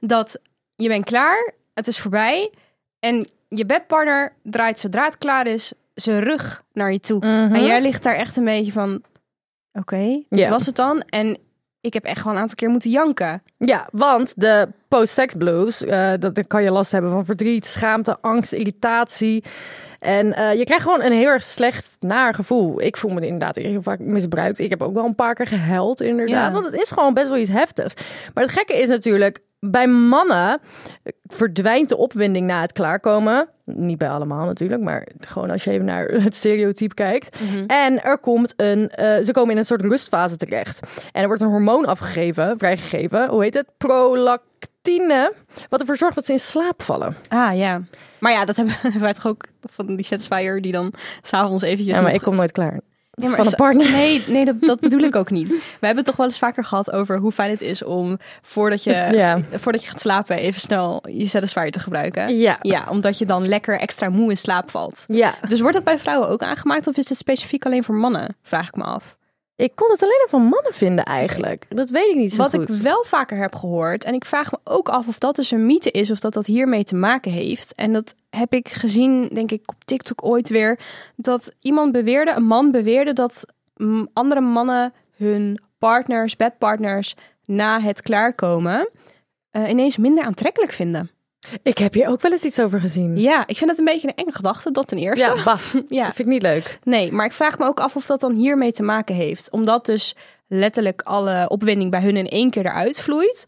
dat 0.00 0.38
je 0.76 0.88
bent 0.88 1.04
klaar, 1.04 1.52
het 1.74 1.88
is 1.88 1.98
voorbij. 1.98 2.50
En 3.00 3.26
je 3.48 3.66
bedpartner 3.66 4.32
draait 4.42 4.78
zodra 4.78 5.04
het 5.04 5.18
klaar 5.18 5.46
is 5.46 5.72
zijn 5.94 6.20
rug 6.20 6.62
naar 6.72 6.92
je 6.92 7.00
toe. 7.00 7.18
Mhm. 7.18 7.54
En 7.54 7.64
jij 7.64 7.82
ligt 7.82 8.02
daar 8.02 8.14
echt 8.14 8.36
een 8.36 8.44
beetje 8.44 8.72
van, 8.72 9.02
oké, 9.72 10.22
dit 10.28 10.38
Ja. 10.38 10.50
was 10.50 10.66
het 10.66 10.76
dan. 10.76 11.00
En 11.00 11.36
ik 11.80 11.94
heb 11.94 12.04
echt 12.04 12.18
gewoon 12.20 12.34
een 12.34 12.40
aantal 12.40 12.56
keer 12.56 12.68
moeten 12.70 12.90
janken. 12.90 13.42
Ja, 13.58 13.88
want 13.92 14.32
de 14.36 14.68
post-sex 14.88 15.34
blues, 15.34 15.84
eh, 15.84 16.12
dat, 16.18 16.34
dan 16.34 16.46
kan 16.46 16.62
je 16.62 16.70
last 16.70 16.92
hebben 16.92 17.10
van 17.10 17.24
verdriet, 17.24 17.66
schaamte, 17.66 18.18
angst, 18.20 18.52
irritatie. 18.52 19.44
En 19.98 20.34
eh, 20.34 20.54
je 20.58 20.64
krijgt 20.64 20.84
gewoon 20.84 21.02
een 21.02 21.12
heel 21.12 21.28
erg 21.28 21.42
slecht 21.42 21.96
naar 22.00 22.34
gevoel. 22.34 22.82
Ik 22.82 22.96
voel 22.96 23.10
me 23.10 23.20
inderdaad 23.20 23.56
heel 23.56 23.82
vaak 23.82 23.98
misbruikt. 23.98 24.58
Ik 24.58 24.70
heb 24.70 24.82
ook 24.82 24.94
wel 24.94 25.04
een 25.04 25.14
paar 25.14 25.34
keer 25.34 25.46
gehuild, 25.46 26.00
inderdaad. 26.00 26.52
Ja. 26.52 26.52
Want 26.52 26.64
het 26.64 26.80
is 26.82 26.90
gewoon 26.90 27.14
best 27.14 27.28
wel 27.28 27.36
iets 27.38 27.50
heftigs. 27.50 27.94
Maar 28.34 28.44
het 28.44 28.52
gekke 28.52 28.80
is 28.80 28.88
natuurlijk, 28.88 29.40
bij 29.66 29.86
mannen 29.88 30.60
verdwijnt 31.26 31.88
de 31.88 31.96
opwinding 31.96 32.46
na 32.46 32.60
het 32.60 32.72
klaarkomen. 32.72 33.48
Niet 33.64 33.98
bij 33.98 34.08
allemaal 34.08 34.46
natuurlijk, 34.46 34.82
maar 34.82 35.06
gewoon 35.20 35.50
als 35.50 35.64
je 35.64 35.70
even 35.70 35.84
naar 35.84 36.06
het 36.22 36.34
stereotype 36.34 36.94
kijkt. 36.94 37.36
En 37.66 38.02
er 38.04 38.18
komt 38.18 38.54
een, 38.56 38.88
eh, 38.90 39.24
ze 39.24 39.32
komen 39.32 39.50
in 39.50 39.56
een 39.56 39.64
soort 39.64 39.80
rustfase 39.82 40.36
terecht. 40.36 40.80
En 41.12 41.20
er 41.22 41.26
wordt 41.26 41.42
een 41.42 41.48
hormoon 41.48 41.84
afgegeven, 41.86 42.58
vrijgegeven. 42.58 43.28
Hoe 43.28 43.42
heet 43.42 43.54
het? 43.54 43.66
Prolactine. 43.78 45.32
Wat 45.68 45.80
ervoor 45.80 45.96
zorgt 45.96 46.14
dat 46.14 46.26
ze 46.26 46.32
in 46.32 46.38
slaap 46.38 46.82
vallen. 46.82 47.16
Ah 47.28 47.56
ja. 47.56 47.82
Maar 48.20 48.32
ja, 48.32 48.44
dat 48.44 48.56
hebben 48.56 48.74
wij 49.00 49.12
toch 49.14 49.26
ook 49.26 49.44
van 49.60 49.96
die 49.96 50.04
Satisfyer 50.04 50.60
die 50.62 50.72
dan 50.72 50.92
s'avonds 51.22 51.62
eventjes 51.64 51.96
Ja, 51.96 52.02
maar 52.02 52.10
nog- 52.12 52.20
ik 52.20 52.26
kom 52.26 52.36
nooit 52.36 52.52
klaar. 52.52 52.80
Maar 53.20 53.30
van 53.30 53.46
een 53.46 53.54
partner. 53.54 53.90
Nee, 53.90 54.24
nee 54.26 54.44
dat, 54.44 54.60
dat 54.60 54.80
bedoel 54.80 55.00
ik 55.00 55.16
ook 55.16 55.30
niet. 55.30 55.48
We 55.48 55.56
hebben 55.80 55.96
het 55.96 56.04
toch 56.04 56.16
wel 56.16 56.26
eens 56.26 56.38
vaker 56.38 56.64
gehad 56.64 56.92
over 56.92 57.18
hoe 57.18 57.32
fijn 57.32 57.50
het 57.50 57.60
is 57.60 57.84
om 57.84 58.18
voordat 58.42 58.84
je, 58.84 58.90
Dus, 58.90 59.14
ja. 59.16 59.40
voordat 59.52 59.82
je 59.82 59.88
gaat 59.88 60.00
slapen 60.00 60.36
even 60.36 60.60
snel 60.60 61.02
je 61.08 61.28
Satisfyer 61.28 61.70
te 61.70 61.80
gebruiken. 61.80 62.38
Ja. 62.38 62.58
Ja, 62.60 62.86
omdat 62.90 63.18
je 63.18 63.26
dan 63.26 63.48
lekker 63.48 63.78
extra 63.78 64.08
moe 64.08 64.30
in 64.30 64.36
slaap 64.38 64.70
valt. 64.70 65.04
Ja, 65.08 65.34
Dus 65.48 65.60
wordt 65.60 65.74
dat 65.74 65.84
bij 65.84 65.98
vrouwen 65.98 66.28
ook 66.28 66.42
aangemaakt 66.42 66.86
of 66.86 66.96
is 66.96 67.06
dit 67.06 67.16
specifiek 67.16 67.66
alleen 67.66 67.84
voor 67.84 67.94
mannen? 67.94 68.36
Vraag 68.42 68.68
ik 68.68 68.76
me 68.76 68.84
af. 68.84 69.16
Ik 69.62 69.72
kon 69.74 69.90
het 69.90 70.02
alleen 70.02 70.18
maar 70.18 70.28
van 70.28 70.42
mannen 70.42 70.72
vinden 70.74 71.04
eigenlijk. 71.04 71.66
Dat 71.68 71.90
weet 71.90 72.08
ik 72.08 72.16
niet 72.16 72.32
zo 72.32 72.42
Wat 72.42 72.54
goed. 72.54 72.68
ik 72.68 72.82
wel 72.82 73.04
vaker 73.04 73.38
heb 73.38 73.54
gehoord, 73.54 74.04
en 74.04 74.14
ik 74.14 74.24
vraag 74.24 74.52
me 74.52 74.58
ook 74.64 74.88
af 74.88 75.06
of 75.06 75.18
dat 75.18 75.36
dus 75.36 75.50
een 75.50 75.66
mythe 75.66 75.90
is 75.90 76.10
of 76.10 76.18
dat 76.20 76.32
dat 76.32 76.46
hiermee 76.46 76.84
te 76.84 76.94
maken 76.94 77.32
heeft. 77.32 77.74
En 77.74 77.92
dat 77.92 78.14
heb 78.30 78.52
ik 78.52 78.68
gezien, 78.68 79.28
denk 79.28 79.50
ik, 79.50 79.62
op 79.66 79.84
TikTok 79.84 80.24
ooit 80.24 80.48
weer. 80.48 80.78
Dat 81.16 81.54
iemand 81.60 81.92
beweerde, 81.92 82.30
een 82.30 82.44
man 82.44 82.70
beweerde 82.70 83.12
dat 83.12 83.46
andere 84.12 84.40
mannen 84.40 84.92
hun 85.16 85.60
partners, 85.78 86.36
bedpartners, 86.36 87.14
na 87.44 87.80
het 87.80 88.02
klaarkomen 88.02 88.90
eh, 89.50 89.68
ineens 89.68 89.96
minder 89.96 90.24
aantrekkelijk 90.24 90.72
vinden. 90.72 91.10
Ik 91.62 91.78
heb 91.78 91.94
hier 91.94 92.08
ook 92.08 92.20
wel 92.20 92.30
eens 92.32 92.44
iets 92.44 92.60
over 92.60 92.80
gezien. 92.80 93.16
Ja, 93.20 93.46
ik 93.46 93.56
vind 93.56 93.70
het 93.70 93.78
een 93.78 93.84
beetje 93.84 94.08
een 94.08 94.14
enge 94.14 94.32
gedachte, 94.32 94.70
dat 94.70 94.88
ten 94.88 94.98
eerste. 94.98 95.34
Ja, 95.36 95.42
bah. 95.44 95.58
Ja. 95.88 96.04
Dat 96.04 96.14
vind 96.14 96.28
ik 96.28 96.34
niet 96.34 96.42
leuk. 96.42 96.78
Nee, 96.82 97.12
maar 97.12 97.26
ik 97.26 97.32
vraag 97.32 97.58
me 97.58 97.64
ook 97.66 97.80
af 97.80 97.96
of 97.96 98.06
dat 98.06 98.20
dan 98.20 98.34
hiermee 98.34 98.72
te 98.72 98.82
maken 98.82 99.14
heeft. 99.14 99.50
Omdat 99.50 99.86
dus 99.86 100.16
letterlijk 100.48 101.00
alle 101.02 101.48
opwinding 101.48 101.90
bij 101.90 102.00
hun 102.02 102.16
in 102.16 102.28
één 102.28 102.50
keer 102.50 102.66
eruit 102.66 103.00
vloeit. 103.00 103.46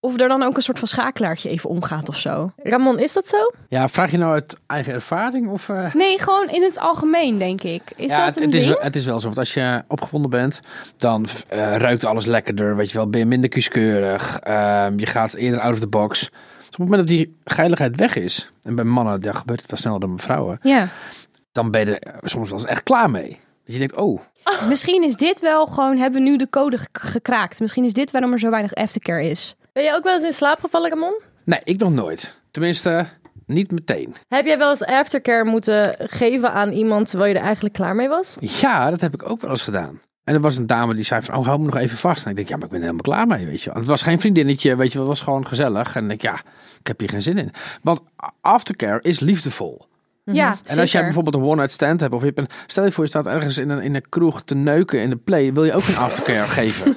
Of 0.00 0.20
er 0.20 0.28
dan 0.28 0.42
ook 0.42 0.56
een 0.56 0.62
soort 0.62 0.78
van 0.78 0.88
schakelaartje 0.88 1.48
even 1.48 1.70
omgaat 1.70 2.08
of 2.08 2.16
zo. 2.18 2.52
Ramon, 2.56 2.98
is 2.98 3.12
dat 3.12 3.26
zo? 3.26 3.50
Ja, 3.68 3.88
vraag 3.88 4.10
je 4.10 4.16
nou 4.18 4.32
uit 4.32 4.56
eigen 4.66 4.92
ervaring 4.92 5.48
of... 5.48 5.68
eh? 5.68 5.94
Nee, 5.94 6.18
gewoon 6.18 6.48
in 6.50 6.62
het 6.62 6.78
algemeen, 6.78 7.38
denk 7.38 7.62
ik. 7.62 7.82
Is 7.96 8.10
ja, 8.10 8.16
dat 8.16 8.26
het, 8.26 8.36
een 8.36 8.42
het 8.44 8.54
is, 8.54 8.60
ding? 8.60 8.74
wel- 8.74 8.82
het 8.84 8.96
is 8.96 9.04
wel 9.04 9.20
zo. 9.20 9.26
Want 9.26 9.38
als 9.38 9.54
je 9.54 9.82
opgewonden 9.88 10.30
bent, 10.30 10.60
dan 10.96 11.26
eh, 11.48 11.76
ruikt 11.76 12.04
alles 12.04 12.24
lekkerder. 12.26 12.76
Weet 12.76 12.90
je 12.90 12.96
wel, 12.96 13.08
ben 13.10 13.20
je 13.20 13.26
minder 13.26 13.50
kieskeurig. 13.50 14.38
Ehm, 14.42 14.98
je 14.98 15.06
gaat 15.06 15.34
eerder 15.34 15.60
out 15.60 15.72
of 15.72 15.78
the 15.80 15.86
box. 15.86 16.30
Het 16.76 16.88
moment 16.90 17.08
dat 17.08 17.16
die 17.16 17.36
geiligheid 17.44 17.96
weg 17.96 18.16
is, 18.16 18.50
en 18.62 18.74
bij 18.74 18.84
mannen 18.84 19.20
daar 19.20 19.34
gebeurt 19.34 19.60
het 19.60 19.70
wel 19.70 19.78
sneller 19.80 20.00
dan 20.00 20.16
bij 20.16 20.24
vrouwen, 20.24 20.58
Ja. 20.62 20.88
dan 21.52 21.70
ben 21.70 21.86
je 21.86 21.98
er 21.98 22.28
soms 22.28 22.50
wel 22.50 22.58
eens 22.58 22.68
echt 22.68 22.82
klaar 22.82 23.10
mee. 23.10 23.28
Dat 23.64 23.72
je 23.74 23.78
denkt, 23.78 23.96
oh, 23.96 24.20
Misschien 24.68 25.02
is 25.02 25.16
dit 25.16 25.40
wel 25.40 25.66
gewoon, 25.66 25.96
hebben 25.96 26.22
we 26.22 26.28
nu 26.28 26.36
de 26.36 26.48
code 26.50 26.78
ge- 26.78 26.86
gekraakt. 26.92 27.60
Misschien 27.60 27.84
is 27.84 27.92
dit 27.92 28.10
waarom 28.10 28.32
er 28.32 28.38
zo 28.38 28.50
weinig 28.50 28.74
aftercare 28.74 29.28
is. 29.28 29.54
Ben 29.72 29.82
je 29.82 29.94
ook 29.94 30.04
wel 30.04 30.14
eens 30.14 30.22
in 30.24 30.32
slaap 30.32 30.60
gevallen, 30.60 30.90
Ramon? 30.90 31.20
nee, 31.44 31.60
ik 31.64 31.78
nog 31.80 31.92
nooit. 31.92 32.40
Tenminste, 32.50 33.06
niet 33.46 33.70
meteen. 33.70 34.14
Heb 34.28 34.46
jij 34.46 34.58
wel 34.58 34.70
eens 34.70 34.84
aftercare 34.84 35.44
moeten 35.44 35.94
geven 35.98 36.52
aan 36.52 36.72
iemand 36.72 37.08
terwijl 37.10 37.32
je 37.32 37.38
er 37.38 37.44
eigenlijk 37.44 37.74
klaar 37.74 37.94
mee 37.94 38.08
was? 38.08 38.34
Ja, 38.40 38.90
dat 38.90 39.00
heb 39.00 39.14
ik 39.14 39.30
ook 39.30 39.40
wel 39.40 39.50
eens 39.50 39.62
gedaan. 39.62 40.00
En 40.24 40.34
er 40.34 40.40
was 40.40 40.56
een 40.56 40.66
dame 40.66 40.94
die 40.94 41.04
zei 41.04 41.22
van, 41.22 41.34
oh, 41.36 41.46
hou 41.46 41.58
me 41.58 41.64
nog 41.64 41.76
even 41.76 41.96
vast. 41.96 42.24
En 42.24 42.30
ik 42.30 42.36
denk, 42.36 42.48
ja, 42.48 42.54
maar 42.56 42.64
ik 42.64 42.70
ben 42.70 42.80
er 42.80 42.86
helemaal 42.86 43.14
klaar 43.14 43.26
mee, 43.26 43.46
weet 43.46 43.62
je. 43.62 43.70
Het 43.70 43.86
was 43.86 44.02
geen 44.02 44.20
vriendinnetje, 44.20 44.76
weet 44.76 44.92
je, 44.92 44.98
het 44.98 45.06
was 45.08 45.20
gewoon 45.20 45.46
gezellig. 45.46 45.96
En 45.96 46.02
ik 46.02 46.08
denk, 46.08 46.22
ja, 46.22 46.34
ik 46.80 46.86
heb 46.86 47.00
hier 47.00 47.08
geen 47.08 47.22
zin 47.22 47.38
in. 47.38 47.50
Want 47.82 48.00
aftercare 48.40 48.98
is 49.02 49.20
liefdevol. 49.20 49.86
Ja, 50.24 50.56
En 50.64 50.78
als 50.78 50.92
jij 50.92 51.02
bijvoorbeeld 51.02 51.34
een 51.34 51.42
one-night 51.42 51.72
stand 51.72 52.00
hebt, 52.00 52.14
of 52.14 52.20
je 52.20 52.26
hebt 52.26 52.38
een, 52.38 52.48
stel 52.66 52.84
je 52.84 52.92
voor 52.92 53.04
je 53.04 53.10
staat 53.10 53.26
ergens 53.26 53.58
in 53.58 53.70
een, 53.70 53.80
in 53.82 53.94
een 53.94 54.08
kroeg 54.08 54.42
te 54.42 54.54
neuken 54.54 55.00
in 55.00 55.10
de 55.10 55.16
play, 55.16 55.52
wil 55.52 55.64
je 55.64 55.72
ook 55.72 55.86
een 55.88 55.96
aftercare 55.96 56.48
geven. 56.60 56.96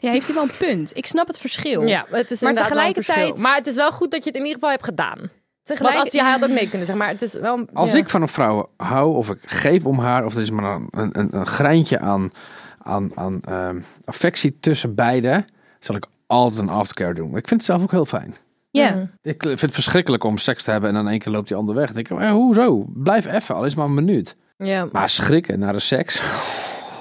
Ja, 0.00 0.10
heeft 0.10 0.26
hij 0.26 0.34
wel 0.34 0.44
een 0.44 0.56
punt. 0.58 0.96
Ik 0.96 1.06
snap 1.06 1.26
het 1.26 1.38
verschil. 1.38 1.82
Ja, 1.86 2.06
het 2.10 2.30
is 2.30 2.40
Maar 2.40 2.50
inderdaad 2.50 2.72
wel 2.74 2.86
een 2.86 2.92
tegelijkertijd- 2.92 3.26
verschil. 3.28 3.42
Maar 3.42 3.56
het 3.56 3.66
is 3.66 3.74
wel 3.74 3.92
goed 3.92 4.10
dat 4.10 4.20
je 4.24 4.26
het 4.30 4.34
in 4.38 4.40
ieder 4.46 4.54
geval 4.54 4.70
hebt 4.70 4.84
gedaan. 4.84 5.18
Tegelijk... 5.62 5.94
Want 5.94 6.06
als 6.06 6.20
hij 6.20 6.30
had 6.30 6.42
ook 6.42 6.48
nee 6.48 6.68
kunnen 6.68 6.86
zeggen, 6.86 6.96
maar 6.96 7.08
het 7.08 7.22
is 7.22 7.32
wel... 7.32 7.66
Als 7.72 7.92
ja. 7.92 7.98
ik 7.98 8.10
van 8.10 8.22
een 8.22 8.28
vrouw 8.28 8.70
hou, 8.76 9.16
of 9.16 9.30
ik 9.30 9.38
geef 9.44 9.86
om 9.86 9.98
haar, 9.98 10.24
of 10.24 10.34
er 10.34 10.40
is 10.40 10.50
maar 10.50 10.74
een, 10.74 10.88
een, 10.90 11.18
een, 11.18 11.36
een 11.36 11.46
greintje 11.46 11.98
aan, 11.98 12.32
aan, 12.78 13.10
aan 13.14 13.40
ehm, 13.40 13.80
affectie 14.04 14.58
tussen 14.60 14.94
beiden, 14.94 15.46
zal 15.78 15.96
ik 15.96 16.06
altijd 16.26 16.60
een 16.60 16.68
aftercare 16.68 17.14
doen. 17.14 17.36
Ik 17.36 17.48
vind 17.48 17.60
het 17.60 17.64
zelf 17.64 17.82
ook 17.82 17.90
heel 17.90 18.06
fijn. 18.06 18.34
Ja. 18.70 19.08
Ik 19.22 19.42
vind 19.42 19.60
het 19.60 19.72
verschrikkelijk 19.74 20.24
om 20.24 20.38
seks 20.38 20.64
te 20.64 20.70
hebben 20.70 20.88
en 20.88 20.94
dan 20.94 21.04
in 21.04 21.10
één 21.10 21.20
keer 21.20 21.32
loopt 21.32 21.48
die 21.48 21.56
ander 21.56 21.74
weg. 21.74 21.86
Dan 21.86 21.94
denk 21.94 22.08
ik, 22.08 22.18
eh, 22.18 22.30
hoezo? 22.30 22.84
Blijf 22.88 23.26
even, 23.26 23.54
al 23.54 23.66
is 23.66 23.74
maar 23.74 23.86
een 23.86 23.94
minuut. 23.94 24.36
Ja, 24.56 24.88
Maar 24.92 25.10
schrikken 25.10 25.58
naar 25.58 25.72
de 25.72 25.78
seks, 25.78 26.22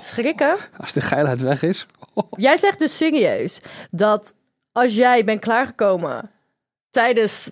schrikken. 0.02 0.56
als 0.78 0.94
de 0.94 1.02
geilheid 1.02 1.42
weg 1.42 1.62
is. 1.62 1.86
Jij 2.38 2.58
zegt 2.58 2.80
dus 2.80 2.98
serieus 2.98 3.62
dat 3.92 4.34
als 4.72 4.96
jij 4.96 5.24
bent 5.24 5.40
klaargekomen 5.40 6.30
tijdens 6.90 7.52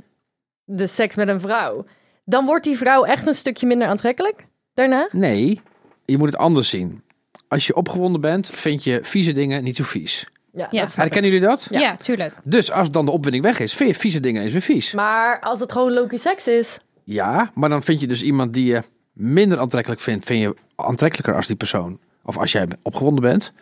de 0.72 0.88
seks 0.88 1.16
met 1.16 1.28
een 1.28 1.40
vrouw, 1.40 1.86
dan 2.26 2.46
wordt 2.46 2.64
die 2.64 2.78
vrouw 2.78 3.04
echt 3.04 3.28
een 3.28 3.34
stukje 3.36 3.68
minder 3.68 3.88
aantrekkelijk 3.88 4.46
daarna? 4.74 5.08
Nee, 5.12 5.62
je 6.06 6.18
moet 6.18 6.28
het 6.32 6.38
anders 6.38 6.70
zien. 6.70 7.02
Als 7.48 7.68
je 7.68 7.76
opgewonden 7.76 8.22
bent, 8.22 8.50
vind 8.50 8.84
je 8.84 9.00
vieze 9.02 9.32
dingen 9.32 9.64
niet 9.64 9.76
zo 9.76 9.84
vies. 9.84 10.26
Ja, 10.54 10.68
Ja. 10.72 10.88
Herkennen 10.96 11.32
jullie 11.32 11.48
dat? 11.48 11.68
Ja. 11.70 11.96
tuurlijk. 11.96 12.34
Dus 12.44 12.72
als 12.72 12.92
dan 12.92 13.06
de 13.06 13.12
opwinding 13.12 13.44
weg 13.44 13.60
is, 13.60 13.74
vind 13.74 13.90
je 13.90 13.96
vieze 13.96 14.20
dingen 14.20 14.44
eens 14.44 14.52
weer 14.52 14.62
vies. 14.62 14.94
Maar 14.94 15.40
als 15.40 15.60
het 15.60 15.72
gewoon 15.72 15.94
Loki 15.94 16.18
seks 16.18 16.48
is, 16.48 16.80
Ja, 17.04 17.52
maar 17.54 17.70
dan 17.70 17.84
vind 17.84 18.02
je 18.02 18.08
dus 18.08 18.22
iemand 18.22 18.54
die 18.54 18.66
je 18.66 18.82
minder 19.14 19.60
aantrekkelijk 19.60 20.02
vindt, 20.02 20.26
vind 20.26 20.42
je 20.42 20.56
aantrekkelijker 20.76 21.36
als 21.36 21.48
die 21.48 21.56
persoon. 21.56 22.00
Of 22.24 22.38
als 22.38 22.52
jij 22.52 22.68
opgewonden 22.82 23.24
bent. 23.24 23.54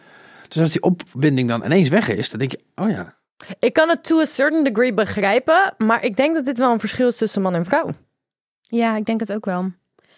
Dus 0.47 0.61
als 0.61 0.71
die 0.71 0.81
opwinding 0.81 1.49
dan 1.49 1.63
ineens 1.65 1.89
weg 1.89 2.09
is, 2.09 2.29
dan 2.29 2.39
denk 2.39 2.51
je, 2.51 2.59
oh 2.75 2.89
ja. 2.89 3.15
Ik 3.59 3.73
kan 3.73 3.89
het 3.89 4.03
to 4.03 4.19
a 4.19 4.25
certain 4.25 4.63
degree 4.63 4.93
begrijpen, 4.93 5.73
maar 5.77 6.03
ik 6.03 6.15
denk 6.15 6.35
dat 6.35 6.45
dit 6.45 6.57
wel 6.57 6.71
een 6.71 6.79
verschil 6.79 7.07
is 7.07 7.15
tussen 7.15 7.41
man 7.41 7.55
en 7.55 7.65
vrouw. 7.65 7.89
Ja, 8.61 8.95
ik 8.95 9.05
denk 9.05 9.19
het 9.19 9.33
ook 9.33 9.45
wel. 9.45 9.71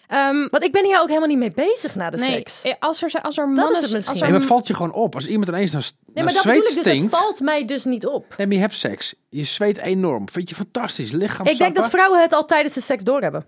Ehm, 0.06 0.48
Want 0.50 0.62
ik 0.64 0.72
ben 0.72 0.84
hier 0.84 1.00
ook 1.00 1.06
helemaal 1.08 1.28
niet 1.28 1.38
mee 1.38 1.52
bezig 1.54 1.94
na 1.94 2.10
de 2.10 2.16
nee, 2.16 2.30
seks. 2.30 2.62
eh, 2.62 2.72
als 2.78 3.02
er, 3.02 3.22
als 3.22 3.38
er 3.38 3.48
is 3.50 3.56
mannen... 3.56 3.82
het 3.82 3.92
misschien. 3.92 3.96
Als 3.96 4.06
Nee, 4.06 4.22
er, 4.22 4.30
maar 4.30 4.38
het 4.40 4.48
valt 4.48 4.66
je 4.66 4.74
gewoon 4.74 4.92
op. 4.92 5.14
Als 5.14 5.26
iemand 5.26 5.48
ineens 5.48 5.72
naar, 5.72 5.90
Nee, 6.14 6.24
maar 6.24 6.32
dat 6.32 6.42
zweet 6.42 6.62
dus. 6.64 6.74
Het 6.74 6.84
stinkt. 6.84 7.16
valt 7.16 7.40
mij 7.40 7.64
dus 7.64 7.84
niet 7.84 8.06
op. 8.06 8.34
Nee, 8.36 8.46
maar 8.46 8.56
je 8.56 8.62
hebt 8.62 8.74
seks. 8.74 9.14
Je 9.28 9.44
zweet 9.44 9.78
enorm. 9.78 10.28
Vind 10.28 10.48
je 10.48 10.54
fantastisch. 10.54 11.10
Lichaam 11.10 11.46
Ik 11.46 11.58
denk 11.58 11.74
dat 11.74 11.90
vrouwen 11.90 12.20
het 12.20 12.32
al 12.32 12.44
tijdens 12.44 12.74
de 12.74 12.80
seks 12.80 13.02
doorhebben. 13.04 13.44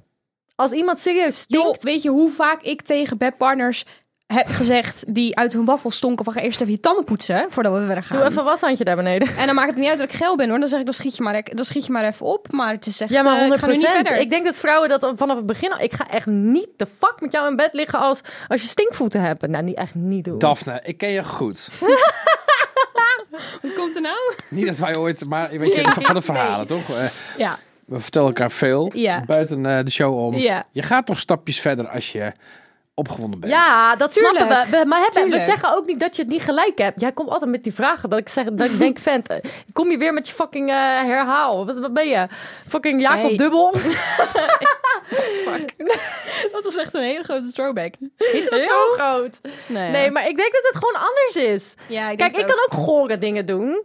Als 0.54 0.70
iemand 0.72 0.98
serieus 0.98 1.38
stinkt, 1.38 1.82
weet 1.82 2.02
je 2.02 2.10
hoe 2.10 2.30
vaak 2.30 2.62
ik 2.62 2.82
tegen 2.82 3.18
bedpartners 3.18 3.84
heb 4.32 4.46
gezegd 4.46 5.04
die 5.14 5.36
uit 5.36 5.52
hun 5.52 5.64
waffel 5.64 5.90
stonken 5.90 6.24
van 6.24 6.32
ga 6.34 6.40
eerst 6.40 6.60
even 6.60 6.72
je 6.72 6.80
tanden 6.80 7.04
poetsen 7.04 7.46
voordat 7.48 7.72
we 7.78 7.84
verder 7.84 8.04
gaan. 8.04 8.16
doe 8.18 8.26
even 8.26 8.38
een 8.38 8.44
washandje 8.44 8.84
daar 8.84 8.96
beneden. 8.96 9.28
En 9.36 9.46
dan 9.46 9.54
maakt 9.54 9.70
het 9.70 9.78
niet 9.78 9.88
uit 9.88 9.98
dat 9.98 10.08
ik 10.10 10.16
geil 10.16 10.36
ben 10.36 10.48
hoor. 10.50 10.58
Dan 10.58 10.68
zeg 10.68 10.78
ik, 10.78 10.84
dan 10.84 10.94
schiet 10.94 11.16
je 11.16 11.22
maar, 11.22 11.42
dan 11.52 11.64
schiet 11.64 11.86
je 11.86 11.92
maar 11.92 12.04
even 12.04 12.26
op. 12.26 12.52
Maar 12.52 12.72
het 12.72 12.86
is 12.86 13.00
echt, 13.00 13.10
Ja, 13.10 13.22
maar 13.22 13.36
eh, 13.38 13.44
ik 13.44 13.48
100 13.48 13.60
ga 13.60 13.66
nu 13.66 13.72
niet 13.76 13.86
verder. 13.86 14.20
Ik 14.20 14.30
denk 14.30 14.44
dat 14.44 14.56
vrouwen 14.56 14.88
dat 14.88 15.12
vanaf 15.16 15.36
het 15.36 15.46
begin 15.46 15.72
al... 15.72 15.80
Ik 15.80 15.92
ga 15.92 16.08
echt 16.10 16.26
niet 16.26 16.68
de 16.76 16.86
fuck 16.98 17.14
met 17.20 17.32
jou 17.32 17.50
in 17.50 17.56
bed 17.56 17.72
liggen 17.72 17.98
als, 17.98 18.20
als 18.48 18.60
je 18.62 18.66
stinkvoeten 18.68 19.20
hebt. 19.20 19.46
Nou, 19.46 19.64
niet, 19.64 19.76
echt 19.76 19.94
niet 19.94 20.24
doen. 20.24 20.38
Daphne, 20.38 20.80
ik 20.84 20.98
ken 20.98 21.08
je 21.10 21.24
goed. 21.24 21.68
Hoe 23.60 23.72
komt 23.72 23.94
het 23.94 24.02
nou? 24.02 24.34
Niet 24.48 24.66
dat 24.66 24.76
wij 24.78 24.96
ooit, 24.96 25.24
maar 25.28 25.50
weet 25.50 25.74
je, 25.74 25.92
van 26.00 26.14
de 26.14 26.22
verhalen, 26.22 26.66
toch? 26.66 26.88
Eh, 26.90 27.04
Ja. 27.36 27.58
we 27.86 28.00
vertellen 28.00 28.28
elkaar 28.28 28.50
veel. 28.50 28.90
Ja. 28.94 29.24
Buiten 29.26 29.66
eh, 29.66 29.84
de 29.84 29.90
show 29.90 30.18
om. 30.18 30.34
Ja. 30.36 30.64
Je 30.70 30.82
gaat 30.82 31.06
toch 31.06 31.18
stapjes 31.18 31.60
verder 31.60 31.88
als 31.88 32.12
je 32.12 32.32
opgewonden 33.08 33.40
bent. 33.40 33.52
Ja, 33.52 33.96
dat 33.96 34.12
Tuurlijk. 34.12 34.36
snappen 34.36 34.70
we. 34.70 34.78
we. 34.78 34.86
Maar 34.86 35.00
hebben, 35.00 35.30
we 35.38 35.44
zeggen 35.44 35.76
ook 35.76 35.86
niet 35.86 36.00
dat 36.00 36.16
je 36.16 36.22
het 36.22 36.30
niet 36.30 36.42
gelijk 36.42 36.78
hebt. 36.78 37.00
Jij 37.00 37.12
komt 37.12 37.28
altijd 37.28 37.50
met 37.50 37.64
die 37.64 37.74
vragen 37.74 38.10
dat 38.10 38.18
ik 38.18 38.28
zeg 38.28 38.44
dat 38.52 38.70
ik 38.70 38.78
denk, 38.78 38.98
vent, 39.08 39.28
eh, 39.28 39.36
kom 39.72 39.90
je 39.90 39.98
weer 39.98 40.12
met 40.12 40.26
je 40.28 40.34
fucking 40.34 40.68
eh, 40.68 40.74
herhaal? 40.76 41.66
Wat, 41.66 41.78
wat 41.78 41.92
ben 41.92 42.08
je? 42.08 42.26
Fucking 42.68 43.00
Jacob. 43.00 43.38
Dubbel? 43.38 43.74
Dat 46.52 46.64
was 46.64 46.76
echt 46.76 46.94
een 46.94 47.02
hele 47.02 47.22
grote 47.22 47.52
throwback. 47.52 47.94
Heet 48.16 48.50
dat 48.50 48.58
Heel 48.58 48.68
zo? 48.68 48.92
groot. 48.96 49.40
Nee, 49.66 49.90
Nee, 49.90 50.10
maar 50.10 50.28
ik 50.28 50.36
denk 50.36 50.52
dat 50.52 50.62
het 50.62 50.76
gewoon 50.76 50.94
anders 50.94 51.36
is. 51.36 51.74
Ja, 51.86 52.10
ik 52.10 52.18
Kijk, 52.18 52.36
ik 52.36 52.46
kan 52.46 52.56
ook 52.56 52.72
gore 52.72 53.18
dingen 53.18 53.46
doen. 53.46 53.82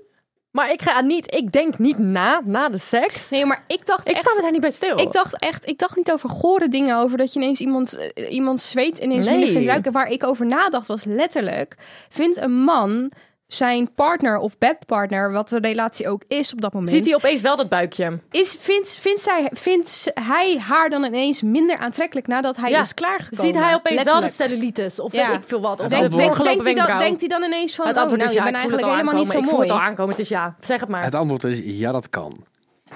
Maar 0.58 0.72
ik 0.72 0.82
ga 0.82 1.02
niet, 1.02 1.34
ik 1.36 1.52
denk 1.52 1.78
niet 1.78 1.98
na, 1.98 2.42
na 2.46 2.70
de 2.70 2.78
seks. 2.78 3.30
Nee, 3.30 3.46
maar 3.46 3.64
ik 3.68 3.86
dacht 3.86 4.08
Ik 4.08 4.12
echt... 4.12 4.20
sta 4.22 4.36
me 4.36 4.42
daar 4.42 4.52
niet 4.52 4.62
bij 4.62 4.72
stil. 4.72 5.00
Ik 5.00 5.12
dacht 5.12 5.40
echt, 5.40 5.68
ik 5.68 5.78
dacht 5.78 5.96
niet 5.96 6.12
over 6.12 6.30
gore 6.30 6.68
dingen, 6.68 6.98
over 6.98 7.18
dat 7.18 7.34
je 7.34 7.40
ineens 7.40 7.60
iemand, 7.60 7.98
eh, 8.14 8.32
iemand 8.34 8.60
zweet 8.60 8.98
ineens 8.98 9.26
Nee. 9.26 9.52
vindt 9.52 9.68
ruiken. 9.68 9.92
Waar 9.92 10.08
ik 10.08 10.24
over 10.24 10.46
nadacht 10.46 10.88
was 10.88 11.04
letterlijk, 11.04 11.76
vindt 12.10 12.38
een 12.38 12.52
man 12.64 13.12
zijn 13.48 13.94
partner 13.96 14.38
of 14.38 14.58
bedpartner, 14.58 15.32
wat 15.32 15.50
de 15.50 15.60
relatie 15.60 16.10
ook 16.10 16.22
is 16.28 16.54
op 16.54 16.62
dat 16.62 16.74
moment, 16.74 16.92
Ziet 16.92 17.06
hij 17.06 17.16
opeens 17.16 17.42
wel 17.42 17.56
dat 17.56 17.70
buikje? 17.70 18.20
is, 18.32 18.58
vindt, 18.60 18.98
vindt, 19.00 19.22
zij, 19.22 19.50
vindt 19.54 20.12
hij 20.14 20.58
haar 20.60 20.90
dan 20.90 21.04
ineens 21.04 21.42
minder 21.42 21.78
aantrekkelijk 21.78 22.28
nadat 22.28 22.58
hij 22.58 22.70
Ja. 22.70 22.80
is 22.82 22.94
klaargekomen? 22.94 23.46
Ziet 23.54 23.64
hij 23.64 23.74
opeens 23.74 24.04
wel 24.04 24.14
de 24.16 24.20
Letterlijk. 24.22 24.34
cellulitis? 24.52 25.00
Of 25.00 25.12
Ja. 25.14 25.28
weet 25.28 25.38
ik 25.38 25.44
veel 25.48 25.62
wat? 25.62 25.80
Of 25.80 25.88
de 25.88 25.96
Denk, 25.96 26.12
denkt, 26.12 26.38
hij 26.66 26.74
dan, 26.74 26.98
denkt 26.98 27.20
hij 27.20 27.30
dan 27.30 27.44
ineens 27.44 27.76
van, 27.76 27.88
Het 27.88 27.96
oh, 27.96 28.02
antwoord 28.02 28.22
nou, 28.22 28.34
is 28.34 28.38
je 28.38 28.44
ja, 28.46 28.52
bent 28.52 28.56
eigenlijk 28.64 28.88
al 28.88 28.94
helemaal 28.96 29.16
niet 29.18 29.28
zo 29.28 29.38
aankomen. 29.38 29.50
Ik 29.50 29.58
voel 29.58 29.66
mooi. 29.66 29.72
het 29.72 29.82
al 29.82 29.90
aankomen, 29.90 30.12
het 30.12 30.20
is 30.24 30.30
ja. 30.30 30.56
Zeg 30.62 30.80
het 30.80 30.90
maar. 30.90 31.04
Het 31.04 31.16
antwoord 31.16 31.44
is, 31.44 31.60
ja, 31.64 31.92
dat 31.92 32.10
kan. 32.10 32.36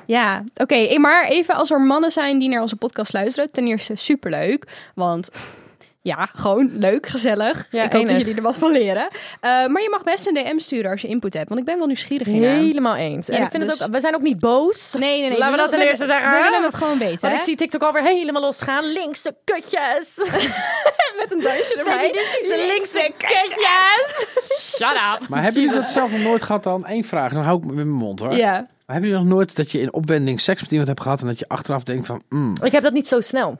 Ja, 0.05 0.43
oké. 0.55 0.75
eh, 0.75 0.97
maar 0.97 1.25
even 1.27 1.55
als 1.55 1.71
er 1.71 1.81
mannen 1.81 2.11
zijn 2.11 2.39
die 2.39 2.49
naar 2.49 2.61
onze 2.61 2.75
podcast 2.75 3.13
luisteren. 3.13 3.51
Ten 3.51 3.67
eerste 3.67 3.95
superleuk. 3.95 4.67
Want 4.95 5.29
ja, 6.03 6.29
gewoon 6.33 6.69
leuk, 6.73 7.07
gezellig. 7.07 7.67
Ja, 7.71 7.83
ik 7.83 7.91
hoop 7.93 8.07
dat 8.07 8.17
jullie 8.17 8.35
er 8.35 8.41
wat 8.41 8.57
van 8.57 8.71
leren. 8.71 9.07
Eh, 9.39 9.49
maar 9.67 9.81
je 9.81 9.87
mag 9.91 10.03
best 10.03 10.27
een 10.27 10.33
DM 10.33 10.57
sturen 10.59 10.91
als 10.91 11.01
je 11.01 11.07
input 11.07 11.33
hebt. 11.33 11.47
Want 11.47 11.59
ik 11.59 11.65
ben 11.65 11.77
wel 11.77 11.87
nieuwsgierig. 11.87 12.27
Helemaal 12.27 12.95
eens. 12.95 13.29
En 13.29 13.37
Ja, 13.37 13.43
ik 13.45 13.51
vind 13.51 13.63
dus- 13.63 13.73
het 13.73 13.83
ook, 13.87 13.93
we 13.93 13.99
zijn 13.99 14.15
ook 14.15 14.21
niet 14.21 14.39
boos. 14.39 14.93
Nee, 14.99 15.19
nee, 15.19 15.29
nee. 15.29 15.37
Laten 15.37 15.51
we 15.51 15.57
dat 15.57 15.69
ten 15.69 15.77
willen- 15.79 15.93
eerste 15.93 16.07
zeggen. 16.07 16.31
We 16.31 16.41
willen 16.41 16.63
het 16.63 16.75
gewoon 16.75 16.97
weten. 16.97 17.19
Want 17.21 17.33
hè? 17.33 17.39
ik 17.39 17.45
zie 17.45 17.55
TikTok 17.55 17.81
alweer 17.81 18.03
helemaal 18.03 18.41
losgaan. 18.41 18.83
Linkse 18.85 19.35
kutjes. 19.43 20.15
met 21.19 21.31
een 21.31 21.41
dansje 21.41 21.75
erbij. 21.77 22.11
Feministische 22.13 22.73
linkse 22.73 23.11
kutjes. 23.17 24.25
Shut 24.77 24.91
up. 25.21 25.27
Maar 25.29 25.43
hebben 25.43 25.61
jullie 25.61 25.77
dat 25.79 25.89
zelf 25.89 26.11
nog 26.11 26.21
nooit 26.21 26.43
gehad 26.43 26.63
dan? 26.63 26.83
Eén 26.87 27.05
vraag, 27.05 27.33
dan 27.33 27.43
hou 27.43 27.57
ik 27.57 27.63
me 27.63 27.69
in 27.69 27.75
mijn 27.75 27.89
mond 27.89 28.19
hoor. 28.19 28.35
Ja. 28.35 28.51
Maar 28.51 28.99
hebben 28.99 29.09
jullie 29.09 29.25
nog 29.25 29.33
nooit 29.35 29.55
dat 29.55 29.71
je 29.71 29.79
in 29.81 29.93
opwending 29.93 30.41
seks 30.41 30.61
met 30.61 30.69
iemand 30.69 30.87
hebt 30.89 31.01
gehad 31.01 31.21
en 31.21 31.27
dat 31.27 31.39
je 31.39 31.47
achteraf 31.47 31.83
denkt 31.83 32.05
van, 32.05 32.23
mm, 32.29 32.53
Ik 32.63 32.71
heb 32.71 32.83
dat 32.83 32.93
niet 32.93 33.07
zo 33.07 33.21
snel. 33.21 33.59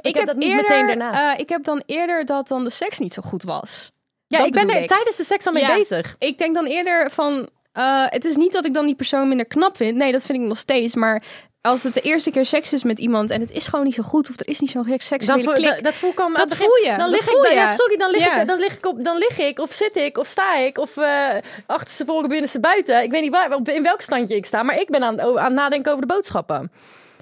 Ik, 0.00 0.14
heb 0.14 0.26
dat 0.26 0.36
niet 0.36 0.54
meteen 0.54 0.86
daarna. 0.86 1.32
eh, 1.34 1.38
ik 1.40 1.48
heb 1.48 1.64
dan 1.64 1.82
eerder 1.86 2.24
dat 2.24 2.48
dan 2.48 2.64
de 2.64 2.70
seks 2.70 2.98
niet 2.98 3.14
zo 3.14 3.22
goed 3.22 3.42
was. 3.42 3.90
Ja, 4.26 4.38
Dat 4.38 4.46
ik 4.46 4.52
ben 4.52 4.68
er 4.70 4.82
ik. 4.82 4.88
tijdens 4.88 5.16
de 5.16 5.24
seks 5.24 5.46
al 5.46 5.52
mee 5.52 5.62
Ja. 5.62 5.74
bezig. 5.76 6.16
Ik 6.18 6.38
denk 6.38 6.54
dan 6.54 6.64
eerder 6.66 7.10
van... 7.10 7.48
eh, 7.72 8.04
het 8.06 8.24
is 8.24 8.36
niet 8.36 8.52
dat 8.52 8.64
ik 8.66 8.74
dan 8.74 8.86
die 8.86 8.94
persoon 8.94 9.28
minder 9.28 9.46
knap 9.46 9.76
vind. 9.76 9.96
Nee, 9.96 10.12
dat 10.12 10.26
vind 10.26 10.38
ik 10.38 10.44
nog 10.48 10.58
steeds. 10.58 10.94
Maar 10.94 11.22
als 11.60 11.82
het 11.82 11.94
de 11.94 12.00
eerste 12.00 12.30
keer 12.30 12.46
seks 12.46 12.72
is 12.72 12.82
met 12.82 12.98
iemand... 12.98 13.30
en 13.30 13.40
het 13.40 13.50
is 13.50 13.66
gewoon 13.66 13.84
niet 13.84 13.94
zo 13.94 14.02
goed... 14.02 14.30
of 14.30 14.40
er 14.40 14.48
is 14.48 14.60
niet 14.60 14.70
zo'n 14.70 14.86
Dan 14.86 14.98
seksuele 15.00 15.42
voel, 15.42 15.52
klik... 15.52 15.68
dat, 15.74 15.82
dat 15.82 15.94
voel 15.94 16.10
ik 16.10 16.18
al 16.20 16.26
aan 16.26 16.32
Dat 16.32 16.40
het 16.40 16.48
begin. 16.48 16.66
voel 16.66 16.90
je, 16.90 16.96
Dan 16.96 17.08
lig 17.10 17.20
ik, 17.20 17.42
dan- 17.42 17.54
ja, 17.54 17.74
sorry, 17.74 17.96
dan 17.96 18.10
lig, 18.10 18.26
ik, 18.40 18.46
dan, 18.46 18.58
lig 18.58 18.76
ik 18.76 18.86
op, 18.86 19.04
dan 19.04 19.16
lig 19.18 19.38
ik, 19.38 19.58
of 19.58 19.72
zit 19.72 19.96
ik, 19.96 20.18
of 20.18 20.26
sta 20.26 20.56
ik, 20.56 20.78
of 20.78 20.96
eh 20.96 21.28
achterste, 21.66 22.04
voren, 22.04 22.28
binnenste, 22.28 22.60
buiten. 22.60 23.02
Ik 23.02 23.10
weet 23.10 23.22
niet 23.22 23.30
waar, 23.30 23.58
in 23.64 23.82
welk 23.82 24.00
standje 24.00 24.36
ik 24.36 24.46
sta, 24.46 24.62
maar 24.62 24.80
ik 24.80 24.88
ben 24.90 25.02
aan, 25.02 25.20
aan 25.20 25.36
het 25.44 25.52
nadenken 25.52 25.92
over 25.92 26.06
de 26.06 26.14
boodschappen. 26.14 26.72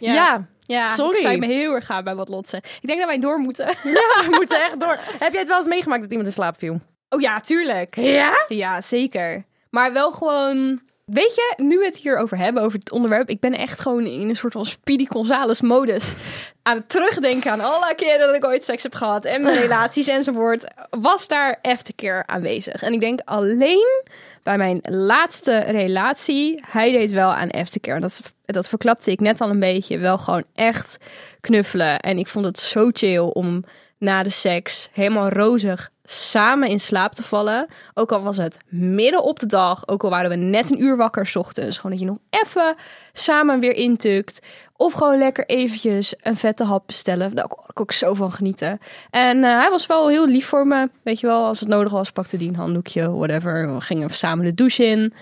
Ja, 0.00 0.46
Ja, 0.62 0.88
Sorry. 0.94 1.14
ik 1.14 1.20
sluit 1.20 1.38
me 1.38 1.46
heel 1.46 1.74
erg 1.74 1.90
aan 1.90 2.04
bij 2.04 2.14
wat 2.14 2.28
Lot 2.28 2.48
zei. 2.48 2.62
Ik 2.80 2.86
denk 2.88 2.98
dat 2.98 3.08
wij 3.08 3.18
door 3.18 3.38
moeten. 3.38 3.66
ja, 3.98 4.24
we 4.24 4.26
moeten 4.30 4.64
echt 4.64 4.80
door. 4.80 4.98
Heb 5.18 5.30
jij 5.32 5.40
het 5.40 5.48
wel 5.48 5.58
eens 5.58 5.66
meegemaakt 5.68 6.00
dat 6.00 6.10
iemand 6.10 6.28
in 6.28 6.34
slaap 6.34 6.58
viel? 6.58 6.80
Oh 7.08 7.20
ja, 7.20 7.40
tuurlijk. 7.40 7.96
Ja? 7.96 8.44
Ja, 8.48 8.80
zeker. 8.80 9.44
Maar 9.70 9.92
wel 9.92 10.12
gewoon... 10.12 10.80
Weet 11.12 11.34
je, 11.34 11.54
nu 11.56 11.78
we 11.78 11.84
het 11.84 11.96
hierover 11.96 12.38
hebben, 12.38 12.62
over 12.62 12.78
het 12.78 12.90
onderwerp, 12.90 13.28
ik 13.28 13.40
ben 13.40 13.52
echt 13.52 13.80
gewoon 13.80 14.04
in 14.04 14.28
een 14.28 14.36
soort 14.36 14.52
van 14.52 14.66
Speedy 14.66 15.06
Gonzales 15.06 15.60
modus 15.60 16.14
aan 16.62 16.76
het 16.76 16.88
terugdenken 16.88 17.52
aan 17.52 17.60
alle 17.60 17.94
keren 17.94 18.26
dat 18.26 18.34
ik 18.34 18.44
ooit 18.44 18.64
seks 18.64 18.82
heb 18.82 18.94
gehad 18.94 19.24
en 19.24 19.42
mijn 19.42 19.60
relaties 19.66 20.06
enzovoort, 20.06 20.64
was 20.90 21.28
daar 21.28 21.58
aftercare 21.62 22.26
aanwezig. 22.26 22.82
En 22.82 22.92
ik 22.92 23.00
denk 23.00 23.20
alleen 23.24 24.04
bij 24.42 24.56
mijn 24.56 24.80
laatste 24.82 25.58
relatie, 25.58 26.62
hij 26.66 26.92
deed 26.92 27.10
wel 27.10 27.34
aan 27.34 27.50
aftercare. 27.50 28.00
Dat, 28.00 28.20
dat 28.44 28.68
verklapte 28.68 29.10
ik 29.10 29.20
net 29.20 29.40
al 29.40 29.50
een 29.50 29.60
beetje. 29.60 29.98
Wel 29.98 30.18
gewoon 30.18 30.44
echt 30.54 30.96
knuffelen. 31.40 32.00
En 32.00 32.18
ik 32.18 32.28
vond 32.28 32.44
het 32.44 32.60
zo 32.60 32.90
chill 32.92 33.30
om 33.32 33.64
na 33.98 34.22
de 34.22 34.30
seks 34.30 34.88
helemaal 34.92 35.28
rozig 35.28 35.90
samen 36.12 36.68
in 36.68 36.80
slaap 36.80 37.12
te 37.12 37.22
vallen. 37.22 37.66
Ook 37.94 38.12
al 38.12 38.22
was 38.22 38.36
het 38.36 38.58
midden 38.68 39.22
op 39.22 39.38
de 39.38 39.46
dag, 39.46 39.88
ook 39.88 40.04
al 40.04 40.10
waren 40.10 40.30
we 40.30 40.36
net 40.36 40.70
een 40.70 40.82
uur 40.82 40.96
wakker 40.96 41.26
's 41.26 41.36
ochtends. 41.36 41.76
Gewoon 41.76 41.90
dat 41.90 42.00
je 42.00 42.06
nog 42.06 42.18
even 42.30 42.74
samen 43.12 43.60
weer 43.60 43.74
intukt. 43.74 44.46
Of 44.76 44.92
gewoon 44.92 45.18
lekker 45.18 45.46
eventjes 45.46 46.14
een 46.20 46.36
vette 46.36 46.64
hap 46.64 46.86
bestellen. 46.86 47.34
Daar 47.34 47.48
kon 47.48 47.64
ik 47.66 47.80
ook 47.80 47.92
zo 47.92 48.14
van 48.14 48.32
genieten. 48.32 48.78
En 49.10 49.44
eh, 49.44 49.58
hij 49.58 49.70
was 49.70 49.86
wel 49.86 50.08
heel 50.08 50.28
lief 50.28 50.46
voor 50.46 50.66
me. 50.66 50.90
Weet 51.02 51.20
je 51.20 51.26
wel, 51.26 51.44
als 51.44 51.60
het 51.60 51.68
nodig 51.68 51.92
was, 51.92 52.10
pakte 52.10 52.36
hij 52.36 52.46
een 52.46 52.56
handdoekje, 52.56 53.10
whatever. 53.10 53.74
We 53.74 53.80
gingen 53.80 54.10
samen 54.10 54.44
de 54.44 54.54
douche 54.54 54.84
in. 54.84 55.12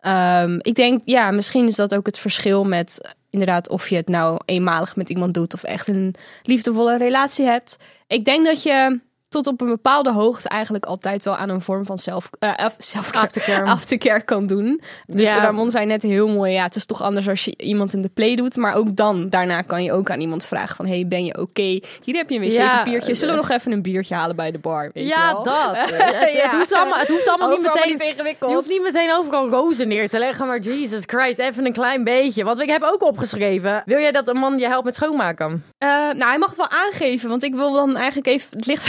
Ehm, 0.00 0.58
ik 0.60 0.74
denk, 0.74 1.00
ja, 1.04 1.30
misschien 1.30 1.66
is 1.66 1.76
dat 1.76 1.94
ook 1.94 2.06
het 2.06 2.18
verschil 2.18 2.64
met 2.64 3.14
inderdaad 3.30 3.68
of 3.68 3.88
je 3.88 3.96
het 3.96 4.08
nou 4.08 4.38
eenmalig 4.44 4.96
met 4.96 5.08
iemand 5.08 5.34
doet 5.34 5.54
of 5.54 5.62
echt 5.62 5.88
een 5.88 6.14
liefdevolle 6.42 6.96
relatie 6.96 7.46
hebt. 7.46 7.76
Ik 8.06 8.24
denk 8.24 8.46
dat 8.46 8.62
je 8.62 9.00
tot 9.28 9.46
op 9.46 9.60
een 9.60 9.66
bepaalde 9.68 10.12
hoogte 10.12 10.48
eigenlijk 10.48 10.84
altijd 10.84 11.24
wel 11.24 11.36
aan 11.36 11.48
een 11.48 11.60
vorm 11.60 11.84
van 11.86 11.98
zelf, 11.98 12.30
af- 12.38 12.74
zelfcare, 12.78 13.24
Aftercare. 13.26 13.64
aftercare 13.76 14.22
kan 14.22 14.46
doen. 14.46 14.80
Dus 15.06 15.30
Ja. 15.32 15.40
Ramon 15.42 15.70
zei 15.70 15.86
net 15.86 16.02
heel 16.02 16.28
mooi, 16.28 16.52
ja, 16.52 16.62
het 16.62 16.76
is 16.76 16.86
toch 16.86 17.02
anders 17.02 17.28
als 17.28 17.44
je 17.44 17.54
iemand 17.56 17.92
in 17.94 18.02
de 18.02 18.08
play 18.14 18.36
doet. 18.36 18.56
Maar 18.56 18.74
ook 18.74 18.96
dan, 18.96 19.28
daarna 19.28 19.62
kan 19.62 19.82
je 19.82 19.92
ook 19.92 20.10
aan 20.10 20.20
iemand 20.20 20.44
vragen 20.44 20.76
van, 20.76 20.86
hey, 20.86 21.04
ben 21.08 21.24
je 21.24 21.38
oké? 21.40 21.62
Hier 22.04 22.14
heb 22.16 22.30
je 22.30 22.38
een 22.40 22.48
wc-papiertje. 22.48 23.14
Zullen 23.14 23.34
we 23.34 23.40
nog 23.40 23.50
even 23.50 23.72
een 23.72 23.82
biertje 23.82 24.14
halen 24.14 24.36
bij 24.36 24.50
de 24.50 24.58
bar? 24.58 24.90
Weet 24.94 25.02
je 25.08 25.08
Ja, 25.08 25.32
wel? 25.32 25.42
dat. 25.42 25.76
Het, 25.86 25.90
het 26.18 26.32
Ja. 26.34 26.50
hoeft 26.58 26.72
allemaal, 26.72 26.98
het 26.98 27.08
hoeft 27.08 27.28
allemaal 27.28 27.48
niet 27.48 27.62
meteen... 27.62 27.88
niet. 28.24 28.36
Je 28.40 28.54
hoeft 28.54 28.68
niet 28.68 28.82
meteen 28.82 29.12
overal 29.12 29.48
rozen 29.48 29.88
neer 29.88 30.08
te 30.08 30.18
leggen, 30.18 30.46
maar 30.46 30.58
Jesus 30.58 31.02
Christ, 31.06 31.38
even 31.38 31.66
een 31.66 31.72
klein 31.72 32.04
beetje. 32.04 32.44
Want 32.44 32.60
ik 32.60 32.68
heb 32.68 32.82
ook 32.82 33.02
opgeschreven, 33.02 33.82
wil 33.86 33.98
jij 33.98 34.12
dat 34.12 34.28
een 34.28 34.36
man 34.36 34.58
je 34.58 34.66
helpt 34.68 34.84
met 34.84 34.94
schoonmaken? 34.94 35.64
Eh, 35.78 35.88
nou, 35.88 36.24
hij 36.24 36.38
mag 36.38 36.48
het 36.48 36.56
wel 36.58 36.70
aangeven, 36.70 37.28
want 37.28 37.42
ik 37.42 37.54
wil 37.54 37.72
dan 37.72 37.96
eigenlijk 37.96 38.26
even 38.26 38.48
het 38.56 38.66
licht 38.66 38.86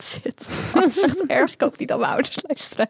aan 0.00 0.06
zit. 0.22 0.48
Dat 0.72 0.84
is 0.84 1.02
echt 1.02 1.26
erg. 1.26 1.52
Ik 1.52 1.60
hoop 1.60 1.78
niet 1.78 1.88
dat 1.88 1.98
mijn 1.98 2.10
ouders 2.12 2.38
luisteren. 2.42 2.88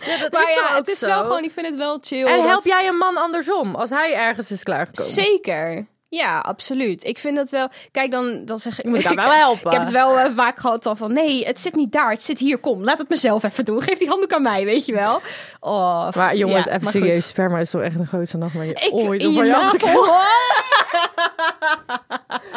Ja, 0.00 0.16
dat 0.18 0.32
Maar 0.32 0.42
is 0.42 0.54
ja, 0.54 0.76
het 0.76 0.88
is 0.88 0.98
zo? 0.98 1.06
wel 1.06 1.22
gewoon, 1.22 1.44
ik 1.44 1.50
vind 1.52 1.66
het 1.66 1.76
wel 1.76 1.98
chill. 2.00 2.26
En 2.26 2.36
dat- 2.36 2.46
help 2.46 2.64
jij 2.64 2.88
een 2.88 2.96
man 2.96 3.16
andersom, 3.16 3.74
als 3.74 3.90
hij 3.90 4.14
ergens 4.14 4.50
is 4.50 4.62
klaargekomen? 4.62 5.12
Zeker. 5.12 5.86
Ja, 6.10 6.38
absoluut. 6.38 7.04
Ik 7.04 7.18
vind 7.18 7.36
dat 7.36 7.50
wel. 7.50 7.68
Kijk, 7.90 8.10
dan, 8.10 8.44
dan 8.44 8.58
zeg 8.58 8.78
ik. 8.78 8.84
Je 8.84 8.90
moet 8.90 9.04
elkaar 9.04 9.28
wel 9.34 9.34
helpen. 9.34 9.66
Ik 9.66 9.72
heb 9.72 9.80
het 9.80 9.90
wel 9.90 10.18
eh, 10.18 10.30
vaak 10.34 10.58
gehad 10.58 10.86
al 10.86 10.96
van. 10.96 11.12
Nee, 11.12 11.44
het 11.46 11.60
zit 11.60 11.74
niet 11.74 11.92
daar. 11.92 12.10
Het 12.10 12.22
zit 12.22 12.38
hier. 12.38 12.58
Kom, 12.58 12.84
laat 12.84 12.98
het 12.98 13.08
mezelf 13.08 13.42
even 13.42 13.64
doen. 13.64 13.82
Geef 13.82 13.98
die 13.98 14.08
handdoek 14.08 14.32
aan 14.32 14.42
mij, 14.42 14.64
weet 14.64 14.86
je 14.86 14.92
wel. 14.92 15.20
Oh, 15.60 16.10
Maar 16.10 16.36
jongens, 16.36 16.64
ja, 16.64 16.72
even 16.72 16.86
serieus, 16.86 17.28
sperma 17.28 17.58
is 17.58 17.70
toch 17.70 17.82
echt 17.82 17.98
een 17.98 18.06
grootste 18.06 18.36
nachtmerrie 18.36 18.74
Ik, 18.74 18.92
ooit 18.92 19.22
in 19.22 19.32
je 19.32 19.44
je 19.44 19.50
navel. 19.50 20.06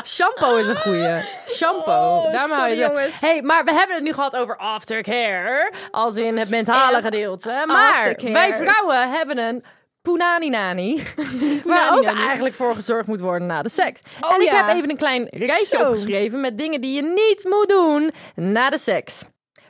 Shampoo 0.05 0.55
is 0.55 0.67
een 0.67 0.75
goeie. 0.75 1.21
Shampoo. 1.49 1.91
Oh, 2.17 2.31
Daar 2.31 2.39
sorry, 2.47 2.53
hou 2.55 2.69
je 2.69 2.81
het. 2.81 2.91
jongens. 2.91 3.21
Hey, 3.21 3.41
maar 3.41 3.63
we 3.63 3.73
hebben 3.73 3.95
het 3.95 4.05
nu 4.05 4.13
gehad 4.13 4.35
over 4.35 4.57
aftercare. 4.57 5.73
Als 5.91 6.15
in 6.15 6.37
het 6.37 6.49
mentale 6.49 7.01
gedeelte. 7.01 7.63
Maar 7.67 8.15
wij 8.31 8.53
vrouwen 8.53 9.09
hebben 9.11 9.37
een 9.37 9.63
punani 10.01 10.49
nani. 10.49 11.03
waar 11.63 11.97
ook 11.97 12.03
eigenlijk 12.03 12.55
voor 12.55 12.75
gezorgd 12.75 13.07
moet 13.07 13.19
worden 13.19 13.47
na 13.47 13.61
de 13.61 13.69
seks. 13.69 14.01
Oh, 14.21 14.35
en 14.35 14.41
ik 14.41 14.47
ja. 14.47 14.65
heb 14.65 14.75
even 14.75 14.89
een 14.89 14.97
klein 14.97 15.27
rijtje 15.29 15.77
Zo. 15.77 15.81
opgeschreven 15.81 16.41
met 16.41 16.57
dingen 16.57 16.81
die 16.81 16.93
je 16.93 17.01
niet 17.01 17.43
moet 17.43 17.69
doen 17.69 18.11
na 18.35 18.69
de 18.69 18.77
seks. 18.77 19.23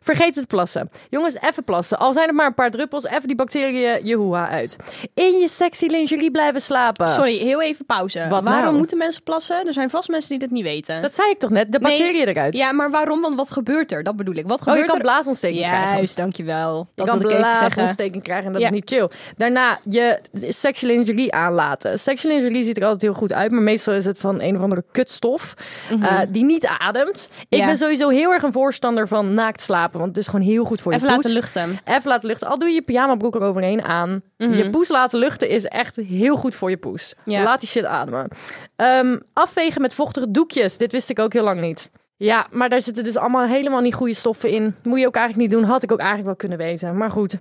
Vergeet 0.04 0.36
het 0.36 0.48
plassen. 0.48 0.90
Jongens, 1.10 1.36
even 1.42 1.64
plassen. 1.64 2.00
Al 2.00 2.14
zijn 2.14 2.28
het 2.28 2.36
maar 2.36 2.46
een 2.46 2.54
paar 2.54 2.72
druppels, 2.72 3.06
even 3.06 3.28
die 3.28 3.36
bacteriën 3.36 4.06
je 4.06 4.16
hoeha 4.16 4.50
uit. 4.50 4.76
In 5.14 5.40
je 5.40 5.48
sexy 5.48 5.86
lingerie 5.86 6.32
blijven 6.32 6.62
slapen. 6.62 7.08
Sorry, 7.08 7.38
heel 7.38 7.62
even 7.62 7.86
pauze. 7.86 8.26
Wat 8.30 8.44
waarom 8.44 8.64
nou? 8.64 8.78
moeten 8.78 8.98
mensen 8.98 9.24
plassen? 9.24 9.68
Er 9.68 9.74
zijn 9.74 9.90
vast 9.90 10.10
mensen 10.10 10.30
die 10.30 10.40
dit 10.40 10.52
niet 10.52 10.64
weten. 10.64 11.02
Dat 11.02 11.14
zei 11.14 11.30
ik 11.30 11.40
toch 11.40 11.50
net? 11.50 11.72
De 11.72 11.80
Nee. 11.80 11.90
bacteriën 11.98 12.28
eruit. 12.28 12.56
Ja, 12.56 12.72
maar 12.72 12.92
waarom? 12.92 13.22
Want 13.22 13.36
wat 13.36 13.52
gebeurt 13.52 13.92
er? 13.92 14.04
Dat 14.04 14.16
bedoel 14.16 14.36
ik. 14.36 14.48
Wat 14.48 14.58
Oh, 14.60 14.64
gebeurt 14.64 14.80
je 14.80 14.86
kan 14.86 14.96
er? 14.96 15.02
blaasontsteking 15.02 15.66
krijgen. 15.66 15.96
Juist, 15.96 16.18
dankjewel. 16.18 16.78
Je 16.78 16.86
Dat 16.96 17.08
kan 17.08 17.18
even 17.18 17.30
zeggen. 17.30 17.52
blaasontsteking 17.70 18.24
krijgen 18.24 18.46
en 18.46 18.52
dat 18.54 18.62
Ja. 18.62 18.68
is 18.68 18.74
niet 18.74 18.90
chill. 18.90 19.10
Daarna 19.38 19.80
je 19.90 20.20
sexual 20.50 20.92
lingerie 20.96 21.34
aanlaten. 21.34 22.00
Sexual 22.00 22.34
lingerie 22.36 22.64
ziet 22.64 22.78
er 22.78 22.84
altijd 22.84 23.02
heel 23.02 23.14
goed 23.14 23.34
uit, 23.34 23.52
maar 23.52 23.62
meestal 23.62 23.94
is 23.94 24.06
het 24.06 24.20
van 24.20 24.42
een 24.42 24.56
of 24.56 24.62
andere 24.62 24.84
kutstof 24.92 25.54
eh, 26.02 26.20
die 26.30 26.44
niet 26.44 26.66
ademt. 26.78 27.30
Ik 27.40 27.46
Mhm. 27.50 27.60
Ja. 27.60 27.66
ben 27.66 27.78
sowieso 27.78 28.10
heel 28.10 28.32
erg 28.32 28.44
een 28.44 28.52
voorstander 28.52 29.08
van 29.08 29.34
naakt 29.34 29.62
slapen, 29.62 29.91
want 30.00 30.08
het 30.08 30.18
is 30.18 30.28
gewoon 30.28 30.46
heel 30.46 30.64
goed 30.64 30.82
voor 30.82 30.92
je 30.92 30.98
Even 30.98 31.14
poes. 31.14 31.24
laten 31.24 31.40
luchten. 31.40 31.80
Even 31.86 32.10
laten 32.10 32.28
luchten. 32.28 32.48
Al 32.48 32.58
doe 32.60 32.68
je 32.68 32.74
je 32.74 32.82
pyjamabroek 32.82 33.36
eroverheen 33.36 33.82
aan. 33.84 34.22
Je 34.38 34.70
poes 34.70 34.88
laten 34.90 35.20
luchten 35.20 35.50
is 35.50 35.66
echt 35.66 35.96
heel 35.96 36.36
goed 36.36 36.56
voor 36.56 36.70
je 36.70 36.78
poes. 36.78 37.14
Mhm. 37.26 37.32
Ja. 37.32 37.44
Laat 37.44 37.60
die 37.60 37.70
shit 37.70 37.86
ademen. 37.86 38.28
Ehm, 38.76 39.18
afvegen 39.34 39.82
met 39.82 39.94
vochtige 39.94 40.32
doekjes. 40.32 40.78
Dit 40.78 40.92
wist 40.92 41.10
ik 41.10 41.20
ook 41.20 41.34
heel 41.34 41.44
lang 41.44 41.62
niet. 41.62 41.90
Ja, 42.18 42.48
maar 42.52 42.70
daar 42.70 42.82
zitten 42.82 43.04
dus 43.04 43.18
allemaal 43.18 43.46
helemaal 43.46 43.82
niet 43.82 43.94
goede 43.94 44.14
stoffen 44.14 44.50
in. 44.50 44.76
Moet 44.84 45.00
je 45.00 45.08
ook 45.08 45.16
eigenlijk 45.16 45.50
niet 45.50 45.60
doen. 45.60 45.70
Had 45.70 45.84
ik 45.84 45.92
ook 45.92 46.00
eigenlijk 46.00 46.28
wel 46.28 46.36
kunnen 46.50 46.58
weten. 46.58 46.98
Maar 46.98 47.10
goed. 47.12 47.38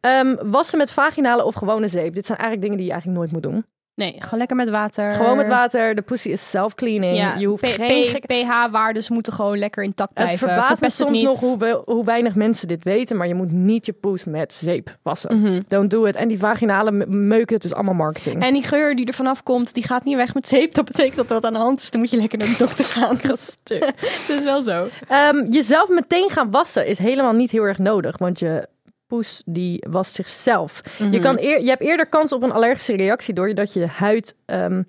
Ehm, 0.00 0.34
wassen 0.42 0.78
met 0.78 0.90
vaginale 0.90 1.44
of 1.44 1.54
gewone 1.54 1.88
zeep. 1.88 2.14
Dit 2.14 2.26
zijn 2.26 2.38
eigenlijk 2.38 2.60
dingen 2.60 2.76
die 2.76 2.86
je 2.86 2.92
eigenlijk 2.92 3.20
nooit 3.22 3.32
moet 3.32 3.52
doen. 3.52 3.64
Nee, 3.96 4.14
gewoon 4.18 4.38
lekker 4.38 4.56
met 4.56 4.68
water. 4.68 5.14
Gewoon 5.14 5.36
met 5.36 5.46
water. 5.48 5.94
De 5.94 6.02
pussy 6.02 6.28
is 6.28 6.50
self-cleaning. 6.50 7.16
Ja, 7.16 7.34
je 7.36 7.46
hoeft 7.46 7.66
geen 7.66 8.20
pH-waardes 8.26 9.08
moeten 9.08 9.32
gewoon 9.32 9.58
lekker 9.58 9.82
intact 9.84 10.10
Het 10.14 10.24
blijven. 10.24 10.48
verbaast 10.48 10.80
me 10.80 10.86
het 10.86 10.94
soms 10.96 11.22
nog 11.22 11.40
hoe, 11.40 11.58
we- 11.58 11.82
hoe 11.84 12.04
weinig 12.04 12.34
mensen 12.34 12.68
dit 12.68 12.82
weten, 12.84 13.16
maar 13.16 13.28
je 13.28 13.34
moet 13.34 13.52
niet 13.52 13.86
je 13.86 13.92
poes 13.92 14.24
met 14.24 14.52
zeep 14.54 14.96
wassen. 15.02 15.40
Mhm. 15.40 15.60
Don't 15.68 15.90
do 15.90 16.04
it. 16.04 16.16
En 16.16 16.28
die 16.28 16.38
vaginale 16.38 16.90
meuken, 17.08 17.54
het 17.54 17.64
is 17.64 17.74
allemaal 17.74 17.94
marketing. 17.94 18.42
En 18.42 18.52
die 18.52 18.62
geur 18.62 18.96
die 18.96 19.06
er 19.06 19.14
vanaf 19.14 19.42
komt, 19.42 19.74
die 19.74 19.84
gaat 19.84 20.04
niet 20.04 20.16
weg 20.16 20.34
met 20.34 20.48
zeep. 20.48 20.74
Dat 20.74 20.84
betekent 20.84 21.16
dat 21.16 21.26
er 21.28 21.34
wat 21.34 21.44
aan 21.44 21.52
de 21.52 21.58
hand 21.58 21.80
is. 21.80 21.90
Dan 21.90 22.00
moet 22.00 22.10
je 22.10 22.16
lekker 22.16 22.38
naar 22.38 22.48
de 22.48 22.56
dokter 22.58 22.84
gaan. 22.84 23.18
Het 23.24 24.28
is 24.28 24.42
wel 24.42 24.62
zo. 24.62 24.88
Ehm, 25.08 25.46
jezelf 25.50 25.88
meteen 25.88 26.30
gaan 26.30 26.50
wassen 26.50 26.86
is 26.86 26.98
helemaal 26.98 27.32
niet 27.32 27.50
heel 27.50 27.62
erg 27.62 27.78
nodig, 27.78 28.18
want 28.18 28.38
je 28.38 28.68
poes 29.14 29.42
die 29.44 29.84
wast 29.90 30.14
zichzelf. 30.14 30.80
Mhm. 30.98 31.12
je, 31.12 31.18
kan 31.20 31.38
eer, 31.38 31.60
je 31.60 31.68
hebt 31.68 31.82
eerder 31.82 32.06
kans 32.06 32.32
op 32.32 32.42
een 32.42 32.52
allergische 32.52 32.96
reactie 32.96 33.34
doordat 33.34 33.72
je 33.72 33.86
huid, 33.86 34.36
ehm, 34.46 34.82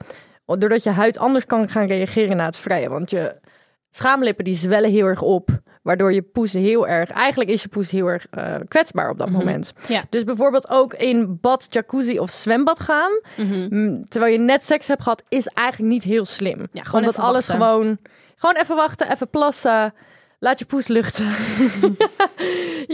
doordat 0.46 0.84
je 0.84 0.90
huid 0.90 1.18
anders 1.18 1.46
kan 1.46 1.70
gaan 1.70 1.86
reageren 1.86 2.38
na 2.38 2.46
het 2.46 2.58
vrijen. 2.58 2.90
Want 2.90 3.10
je 3.10 3.36
schaamlippen 3.90 4.44
die 4.44 4.54
zwellen 4.54 4.92
heel 4.92 5.06
erg 5.06 5.22
op, 5.22 5.50
waardoor 5.82 6.14
je 6.14 6.22
poes 6.22 6.54
heel 6.54 6.88
erg, 6.88 7.10
eigenlijk 7.10 7.50
is 7.50 7.62
je 7.62 7.68
poes 7.68 7.92
heel 7.92 8.08
erg 8.08 8.28
eh, 8.32 8.56
kwetsbaar 8.68 9.10
op 9.10 9.18
dat 9.18 9.30
moment. 9.30 9.74
Mhm. 9.82 9.94
Ja. 9.94 10.04
Dus 10.10 10.24
bijvoorbeeld 10.24 10.70
ook 10.70 10.94
in 10.94 11.38
bad, 11.42 11.68
jacuzzi 11.70 12.20
of 12.20 12.30
zwembad 12.30 12.80
gaan, 12.80 13.20
Mhm. 13.38 13.68
mm, 13.70 14.06
terwijl 14.10 14.32
je 14.34 14.40
net 14.40 14.64
seks 14.64 14.88
hebt 14.88 15.02
gehad, 15.04 15.24
is 15.30 15.48
eigenlijk 15.48 15.92
niet 15.94 16.04
heel 16.04 16.26
slim. 16.26 16.68
Ja, 16.72 16.84
gewoon 16.84 17.02
Omdat 17.02 17.18
alles 17.18 17.48
wachten. 17.48 17.54
gewoon, 17.66 17.98
gewoon 18.36 18.56
even 18.56 18.76
wachten, 18.76 19.12
even 19.12 19.30
plassen, 19.30 19.94
laat 20.46 20.60
je 20.60 20.66
poes 20.66 20.88
luchten. 20.88 21.26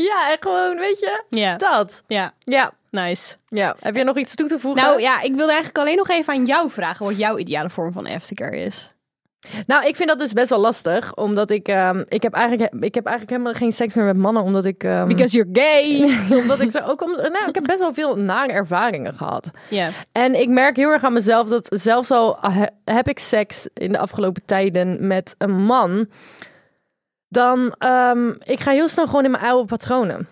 ja, 0.09 0.29
en 0.31 0.37
gewoon, 0.39 0.77
weet 0.77 0.99
je, 0.99 1.23
Ja. 1.29 1.55
dat. 1.57 2.03
ja, 2.07 2.33
Ja, 2.43 2.71
nice. 2.89 3.35
ja. 3.49 3.75
Heb 3.79 3.95
je 3.95 4.03
nog 4.03 4.17
iets 4.17 4.35
toe 4.35 4.47
te 4.47 4.59
voegen? 4.59 4.83
Nou 4.83 5.01
ja, 5.01 5.21
ik 5.21 5.33
wilde 5.35 5.51
eigenlijk 5.51 5.77
alleen 5.77 5.97
nog 5.97 6.09
even 6.09 6.33
aan 6.33 6.45
jou 6.45 6.69
vragen 6.69 7.05
wat 7.05 7.17
jouw 7.17 7.37
ideale 7.37 7.69
vorm 7.69 7.93
van 7.93 8.07
aftercare 8.07 8.57
is. 8.57 8.91
Nou, 9.65 9.85
ik 9.87 9.95
vind 9.95 10.09
dat 10.09 10.19
dus 10.19 10.33
best 10.33 10.49
wel 10.49 10.59
lastig, 10.59 11.15
omdat 11.15 11.49
ik, 11.49 11.67
ehm, 11.67 12.03
ik 12.07 12.23
heb 12.23 12.33
eigenlijk, 12.33 12.73
ik 12.83 12.93
heb 12.95 13.05
eigenlijk 13.05 13.29
helemaal 13.37 13.59
geen 13.61 13.71
seks 13.71 13.93
meer 13.93 14.05
met 14.05 14.17
mannen, 14.17 14.43
omdat 14.43 14.65
ik, 14.65 14.83
ehm, 14.83 15.07
Because 15.07 15.35
you're 15.37 15.49
gay. 15.61 16.03
omdat 16.41 16.61
ik 16.61 16.71
zo 16.71 16.79
ook, 16.79 17.01
om, 17.01 17.11
nou, 17.11 17.47
ik 17.47 17.55
heb 17.55 17.63
best 17.63 17.79
wel 17.79 17.93
veel 17.93 18.15
nare 18.15 18.51
ervaringen 18.51 19.13
gehad. 19.13 19.51
Ja. 19.69 19.89
En 20.11 20.39
ik 20.39 20.49
merk 20.49 20.75
heel 20.75 20.89
erg 20.89 21.03
aan 21.03 21.13
mezelf 21.13 21.47
dat 21.47 21.67
zelfs 21.79 22.11
al 22.11 22.37
he- 22.41 22.93
heb 22.93 23.07
ik 23.07 23.19
seks 23.19 23.67
in 23.73 23.91
de 23.91 23.97
afgelopen 23.97 24.41
tijden 24.45 25.07
met 25.07 25.35
een 25.37 25.63
man, 25.63 26.07
dan 27.31 27.75
um, 27.79 28.37
ik 28.43 28.59
ga 28.59 28.71
heel 28.71 28.89
snel 28.89 29.05
gewoon 29.05 29.25
in 29.25 29.31
mijn 29.31 29.43
oude 29.43 29.65
patronen. 29.65 30.27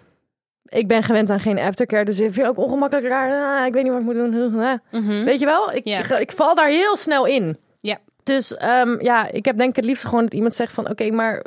Ik 0.65 0.87
ben 0.87 1.03
gewend 1.03 1.29
aan 1.29 1.39
geen 1.39 1.59
aftercare, 1.59 2.05
dus 2.05 2.19
ik 2.19 2.33
vind 2.33 2.47
het 2.47 2.57
ook 2.57 2.65
ongemakkelijk 2.65 3.07
raar. 3.07 3.59
Ah, 3.59 3.65
ik 3.65 3.73
weet 3.73 3.83
niet 3.83 3.91
wat 3.91 4.01
ik 4.01 4.05
moet 4.05 4.15
doen. 4.15 4.59
Ah. 4.63 4.73
Mhm. 4.91 5.23
Weet 5.23 5.39
je 5.39 5.45
wel? 5.45 5.73
Ik, 5.73 5.85
ik, 5.85 6.07
ik 6.07 6.31
val 6.31 6.55
daar 6.55 6.67
heel 6.67 6.95
snel 6.95 7.25
in. 7.25 7.57
Ja. 7.77 7.97
Dus 8.23 8.51
um, 8.51 9.01
ja, 9.01 9.31
ik 9.31 9.45
heb 9.45 9.57
denk 9.57 9.69
ik 9.69 9.75
het 9.75 9.85
liefst 9.85 10.05
gewoon 10.05 10.23
dat 10.23 10.33
iemand 10.33 10.55
zegt 10.55 10.73
van 10.73 10.89
oké, 10.89 11.11
maar 11.11 11.45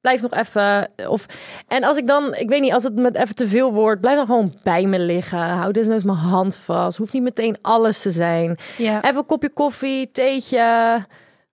blijf 0.00 0.22
nog 0.22 0.32
even. 0.32 0.90
Of, 1.08 1.26
en 1.66 1.84
als 1.84 1.96
ik 1.96 2.06
dan, 2.06 2.34
ik 2.34 2.48
weet 2.48 2.60
niet, 2.60 2.72
als 2.72 2.84
het 2.84 2.94
met 2.94 3.16
even 3.16 3.34
te 3.34 3.48
veel 3.48 3.72
wordt, 3.72 4.00
blijf 4.00 4.16
dan 4.16 4.26
gewoon 4.26 4.54
bij 4.62 4.86
me 4.86 4.98
liggen. 4.98 5.38
Hou 5.38 5.72
desnoods 5.72 6.04
mijn 6.04 6.18
hand 6.18 6.56
vast. 6.56 6.98
Hoeft 6.98 7.12
niet 7.12 7.22
meteen 7.22 7.56
alles 7.62 8.02
te 8.02 8.10
zijn. 8.10 8.56
Ja. 8.76 9.02
Even 9.02 9.16
een 9.16 9.26
kopje 9.26 9.50
koffie, 9.50 10.10
theetje. 10.10 10.98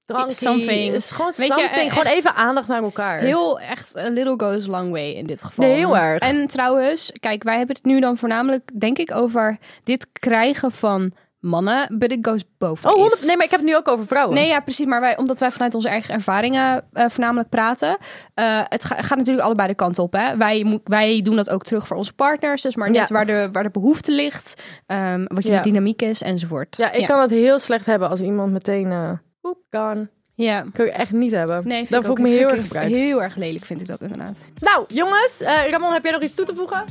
Drankje. 0.06 0.32
Something. 0.36 0.94
is 0.94 1.12
gewoon 1.12 1.32
Weet 1.36 1.48
je, 1.48 1.54
something. 1.54 1.88
eh, 1.90 1.98
gewoon 1.98 2.14
even 2.14 2.36
aandacht 2.36 2.68
naar 2.68 2.84
elkaar. 2.84 3.20
Heel 3.20 3.60
echt, 3.60 3.98
a 3.98 4.10
little 4.10 4.34
goes 4.38 4.68
a 4.68 4.72
long 4.72 4.92
way 4.92 5.10
in 5.12 5.26
dit 5.26 5.44
geval. 5.44 5.66
Nee, 5.66 5.76
heel 5.76 5.98
erg. 5.98 6.20
En 6.20 6.48
trouwens, 6.48 7.12
kijk, 7.20 7.44
wij 7.44 7.58
hebben 7.58 7.76
het 7.76 7.86
nu 7.86 8.00
dan 8.00 8.18
voornamelijk, 8.18 8.80
denk 8.80 8.98
ik, 8.98 9.12
over 9.16 9.58
dit 9.84 10.08
krijgen 10.14 10.72
van 10.72 11.12
mannen, 11.40 11.98
but 11.98 12.12
it 12.12 12.28
goes 12.28 12.42
both 12.58 12.82
ways. 12.82 12.96
Oh, 12.96 13.02
100 13.02 13.26
nee, 13.28 13.36
maar 13.36 13.46
ik 13.46 13.52
heb 13.52 13.60
het 13.60 13.70
nu 13.70 13.76
ook 13.76 13.88
over 13.88 14.08
vrouwen. 14.08 14.36
Nee, 14.36 14.48
ja, 14.48 14.60
precies. 14.60 14.86
Maar 14.86 15.00
wij, 15.02 15.18
omdat 15.18 15.40
wij 15.40 15.52
vanuit 15.52 15.76
onze 15.76 15.90
eigen 15.90 16.14
ervaringen 16.14 16.86
eh, 16.94 17.06
voornamelijk 17.10 17.50
praten. 17.50 17.98
eh, 18.34 18.62
het 18.64 18.86
ga- 18.86 19.02
gaat 19.02 19.18
natuurlijk 19.18 19.46
allebei 19.46 19.68
de 19.68 19.76
kant 19.76 20.00
op. 20.00 20.14
Hè? 20.14 20.38
Wij, 20.38 20.80
wij 20.84 21.22
doen 21.22 21.36
dat 21.36 21.50
ook 21.50 21.64
terug 21.64 21.88
voor 21.88 21.98
onze 21.98 22.14
partners. 22.14 22.62
Dus 22.62 22.76
maar 22.76 22.92
net 22.92 23.08
Ja. 23.08 23.14
waar, 23.16 23.26
de, 23.26 23.50
waar 23.52 23.64
de 23.64 23.70
behoefte 23.70 24.12
ligt. 24.12 24.62
ehm, 24.86 25.26
wat 25.28 25.44
je 25.44 25.52
Ja. 25.52 25.62
dynamiek 25.62 26.02
is 26.02 26.22
enzovoort. 26.22 26.78
Ja, 26.78 26.92
ik 26.92 27.06
kan 27.06 27.22
het 27.22 27.30
heel 27.30 27.60
slecht 27.60 27.86
hebben 27.86 28.10
als 28.10 28.20
iemand 28.20 28.52
meteen... 28.52 29.20
oep, 29.46 29.58
kan. 29.70 30.08
Ja. 30.36 30.66
Kan 30.74 30.86
ik 30.86 30.92
echt 30.92 31.12
niet 31.12 31.32
hebben. 31.32 31.68
Nee, 31.68 31.78
vind 31.78 31.90
Dan 31.90 32.04
voel 32.04 32.16
ik 32.18 32.22
me 32.22 32.30
heel 32.30 32.50
erg 32.50 32.54
ik 32.56 32.62
gevraagd. 32.62 32.88
Heel 32.92 33.22
erg 33.22 33.36
lelijk 33.36 33.66
vind 33.66 33.82
ik 33.82 33.88
dat 33.88 34.02
inderdaad. 34.02 34.46
Nou, 34.60 34.86
jongens. 34.88 35.42
eh, 35.42 35.70
Ramon, 35.70 35.94
heb 35.94 36.04
jij 36.04 36.12
nog 36.12 36.22
iets 36.22 36.36
toe 36.36 36.46
te 36.46 36.56
voegen? 36.56 36.84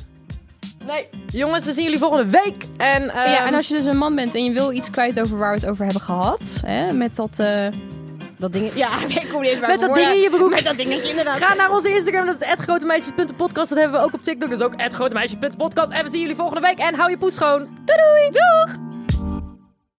Nee. 0.87 1.09
Jongens, 1.27 1.65
we 1.65 1.73
zien 1.73 1.85
jullie 1.85 1.99
volgende 1.99 2.31
week. 2.31 2.65
En, 2.77 3.03
ja, 3.05 3.25
ehm, 3.39 3.47
en 3.47 3.55
als 3.55 3.69
je 3.69 3.75
dus 3.75 3.85
een 3.85 3.97
man 3.97 4.15
bent 4.15 4.35
en 4.35 4.45
je 4.45 4.53
wil 4.53 4.73
iets 4.73 4.91
kwijt 4.91 5.21
over 5.21 5.39
waar 5.39 5.55
we 5.55 5.61
het 5.61 5.69
over 5.69 5.85
hebben 5.85 6.03
gehad. 6.03 6.61
Hè, 6.67 6.93
met 6.93 7.17
dat... 7.17 7.39
eh, 7.39 7.67
dat 8.39 8.53
ding. 8.53 8.71
Ja, 8.75 8.89
ik 9.09 9.29
kom 9.33 9.41
niet 9.41 9.51
eens 9.51 9.61
bij 9.61 9.69
Met 9.69 9.81
dat 9.81 9.95
ding 9.95 10.09
in 10.09 10.21
je 10.21 10.31
broek. 10.31 10.51
Met 10.51 10.65
dat 10.65 10.77
dingetje, 10.77 11.09
inderdaad. 11.09 11.39
Ga 11.43 11.55
naar 11.55 11.71
onze 11.73 11.95
Instagram, 11.95 12.27
dat 12.27 12.41
is 12.41 12.49
@grotemeisjes.podcast. 12.59 13.69
Dat 13.69 13.79
hebben 13.79 14.01
we 14.01 14.07
ook 14.07 14.15
op 14.15 14.23
TikTok, 14.23 14.51
dus 14.51 14.61
ook 14.61 14.75
@grotemeisjes.podcast. 14.93 15.91
En 15.91 16.05
we 16.05 16.11
zien 16.11 16.21
jullie 16.21 16.37
volgende 16.37 16.61
week 16.61 16.79
en 16.79 16.95
hou 16.95 17.11
je 17.11 17.19
poes 17.19 17.35
schoon. 17.35 17.59
Doei 17.85 17.99
doei! 17.99 18.31
Doeg! 18.31 18.94